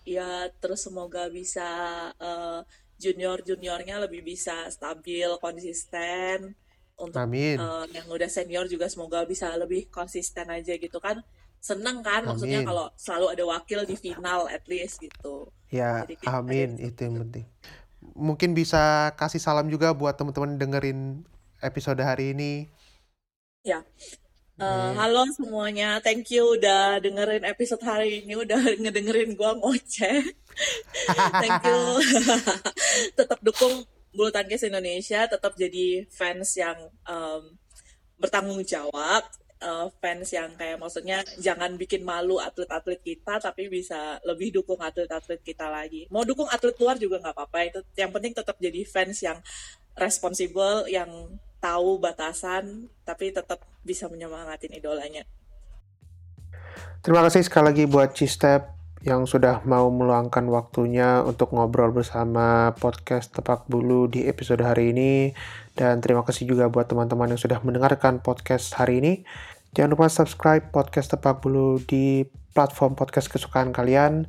ya 0.04 0.50
terus 0.58 0.82
semoga 0.86 1.30
bisa 1.30 1.70
uh, 2.18 2.66
junior 2.98 3.46
juniornya 3.46 4.02
lebih 4.02 4.26
bisa 4.26 4.68
stabil, 4.74 5.30
konsisten 5.38 6.58
untuk 6.98 7.22
Amin. 7.22 7.62
Uh, 7.62 7.86
yang 7.94 8.10
udah 8.10 8.26
senior 8.26 8.66
juga 8.66 8.90
semoga 8.90 9.22
bisa 9.24 9.54
lebih 9.54 9.86
konsisten 9.94 10.50
aja 10.50 10.74
gitu 10.76 10.98
kan 10.98 11.22
seneng 11.62 12.02
kan 12.02 12.26
amin. 12.26 12.30
maksudnya 12.34 12.62
kalau 12.66 12.86
selalu 12.98 13.28
ada 13.38 13.44
wakil 13.46 13.80
di 13.86 13.96
final 13.98 14.50
at 14.50 14.66
least 14.66 15.02
gitu 15.02 15.50
ya 15.70 16.06
Jadi, 16.06 16.26
amin 16.26 16.70
itu 16.82 17.00
yang 17.06 17.16
penting 17.26 17.46
mungkin 18.02 18.54
bisa 18.54 19.14
kasih 19.18 19.42
salam 19.42 19.68
juga 19.70 19.94
buat 19.94 20.18
teman-teman 20.18 20.58
dengerin 20.58 21.26
episode 21.62 22.02
hari 22.02 22.34
ini. 22.34 22.70
Ya. 23.66 23.84
Uh, 24.58 24.90
halo 24.98 25.22
semuanya, 25.38 26.02
thank 26.02 26.34
you 26.34 26.58
udah 26.58 26.98
dengerin 26.98 27.46
episode 27.46 27.84
hari 27.86 28.26
ini, 28.26 28.34
udah 28.42 28.58
ngedengerin 28.82 29.38
gua 29.38 29.54
ngoceh. 29.54 30.26
thank 31.46 31.62
you. 31.62 31.82
Tetap 33.22 33.38
dukung 33.46 33.86
bulu 34.18 34.34
tangkis 34.34 34.66
Indonesia 34.66 35.30
tetap 35.30 35.54
jadi 35.54 36.10
fans 36.10 36.58
yang 36.58 36.90
um, 37.06 37.54
bertanggung 38.18 38.66
jawab 38.66 39.22
uh, 39.62 39.88
fans 40.02 40.30
yang 40.34 40.54
kayak 40.58 40.78
maksudnya 40.78 41.22
jangan 41.42 41.74
bikin 41.76 42.06
malu 42.06 42.38
atlet-atlet 42.38 43.02
kita 43.02 43.42
tapi 43.42 43.70
bisa 43.70 44.22
lebih 44.26 44.62
dukung 44.62 44.82
atlet-atlet 44.82 45.42
kita 45.42 45.68
lagi. 45.70 46.06
Mau 46.14 46.26
dukung 46.26 46.50
atlet 46.50 46.76
luar 46.78 46.98
juga 46.98 47.22
nggak 47.22 47.36
apa-apa. 47.36 47.58
Itu 47.70 47.80
yang 47.98 48.12
penting 48.14 48.34
tetap 48.38 48.58
jadi 48.58 48.82
fans 48.86 49.22
yang 49.22 49.40
responsibel 49.98 50.86
yang 50.86 51.10
tahu 51.58 51.98
batasan 51.98 52.86
tapi 53.02 53.34
tetap 53.34 53.66
bisa 53.82 54.06
menyemangatin 54.06 54.78
idolanya. 54.78 55.26
Terima 57.02 57.26
kasih 57.26 57.46
sekali 57.46 57.74
lagi 57.74 57.84
buat 57.90 58.14
Cistep 58.14 58.78
yang 59.06 59.30
sudah 59.30 59.62
mau 59.64 59.88
meluangkan 59.94 60.44
waktunya 60.50 61.22
untuk 61.22 61.54
ngobrol 61.54 61.94
bersama 61.94 62.74
podcast 62.76 63.30
Tepak 63.32 63.70
Bulu 63.70 64.10
di 64.10 64.26
episode 64.26 64.66
hari 64.66 64.92
ini. 64.92 65.32
Dan 65.78 66.02
terima 66.02 66.26
kasih 66.26 66.50
juga 66.50 66.66
buat 66.74 66.90
teman-teman 66.90 67.38
yang 67.38 67.38
sudah 67.38 67.62
mendengarkan 67.62 68.18
podcast 68.18 68.74
hari 68.74 68.98
ini. 68.98 69.14
Jangan 69.78 69.94
lupa 69.94 70.10
subscribe 70.10 70.74
podcast 70.74 71.14
Tepak 71.14 71.46
Bulu 71.46 71.78
di 71.86 72.26
platform 72.58 72.98
podcast 72.98 73.30
kesukaan 73.30 73.70
kalian. 73.70 74.26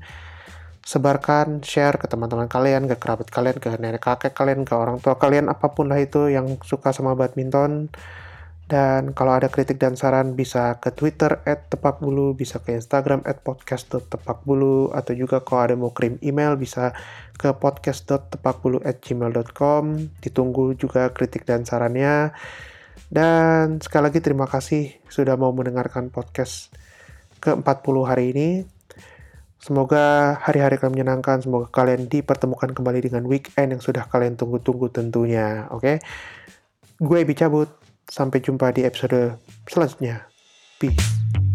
Sebarkan, 0.84 1.64
share 1.64 1.96
ke 1.96 2.04
teman-teman 2.04 2.52
kalian, 2.52 2.84
ke 2.84 3.00
kerabat 3.00 3.32
kalian, 3.32 3.56
ke 3.56 3.72
nenek 3.80 4.04
kakek 4.04 4.36
kalian, 4.36 4.68
ke 4.68 4.76
orang 4.76 5.00
tua 5.00 5.16
kalian, 5.16 5.48
apa 5.48 5.72
pun 5.72 5.88
lah 5.88 5.96
itu 5.96 6.28
yang 6.28 6.60
suka 6.60 6.92
sama 6.92 7.16
badminton. 7.16 7.88
Dan 8.68 9.16
kalau 9.16 9.32
ada 9.32 9.48
kritik 9.48 9.80
dan 9.80 9.96
saran 9.96 10.36
bisa 10.36 10.76
ke 10.76 10.92
Twitter 10.92 11.40
at 11.48 11.72
tepakbulu, 11.72 12.36
bisa 12.36 12.60
ke 12.60 12.76
Instagram 12.76 13.24
at 13.24 13.40
podcast.tepakbulu, 13.40 14.92
atau 14.92 15.16
juga 15.16 15.40
kalau 15.40 15.60
ada 15.64 15.72
mau 15.72 15.88
kirim 15.96 16.20
email 16.20 16.52
bisa 16.60 16.92
ke 17.40 17.48
podcast.tepakbulu 17.56 18.84
at 18.84 19.00
gmail.com. 19.00 20.12
Ditunggu 20.20 20.76
juga 20.76 21.08
kritik 21.16 21.48
dan 21.48 21.64
sarannya. 21.64 22.36
Dan 23.08 23.80
sekali 23.80 24.12
lagi 24.12 24.20
terima 24.20 24.44
kasih 24.44 25.00
sudah 25.08 25.40
mau 25.40 25.48
mendengarkan 25.56 26.12
podcast 26.12 26.68
ke-40 27.40 27.96
hari 28.04 28.24
ini. 28.36 28.48
Semoga 29.58 30.36
hari-hari 30.44 30.76
kalian 30.76 30.92
menyenangkan, 30.92 31.40
semoga 31.40 31.72
kalian 31.72 32.04
dipertemukan 32.06 32.76
kembali 32.76 33.00
dengan 33.00 33.24
weekend 33.24 33.74
yang 33.74 33.82
sudah 33.82 34.04
kalian 34.06 34.36
tunggu-tunggu 34.36 34.92
tentunya, 34.92 35.72
oke? 35.72 35.82
Okay? 35.82 35.96
Gue 37.00 37.24
Ibi 37.24 37.32
cabut. 37.32 37.77
Sampai 38.08 38.40
jumpa 38.40 38.72
di 38.72 38.88
episode 38.88 39.36
selanjutnya. 39.68 40.24
Peace. 40.80 41.47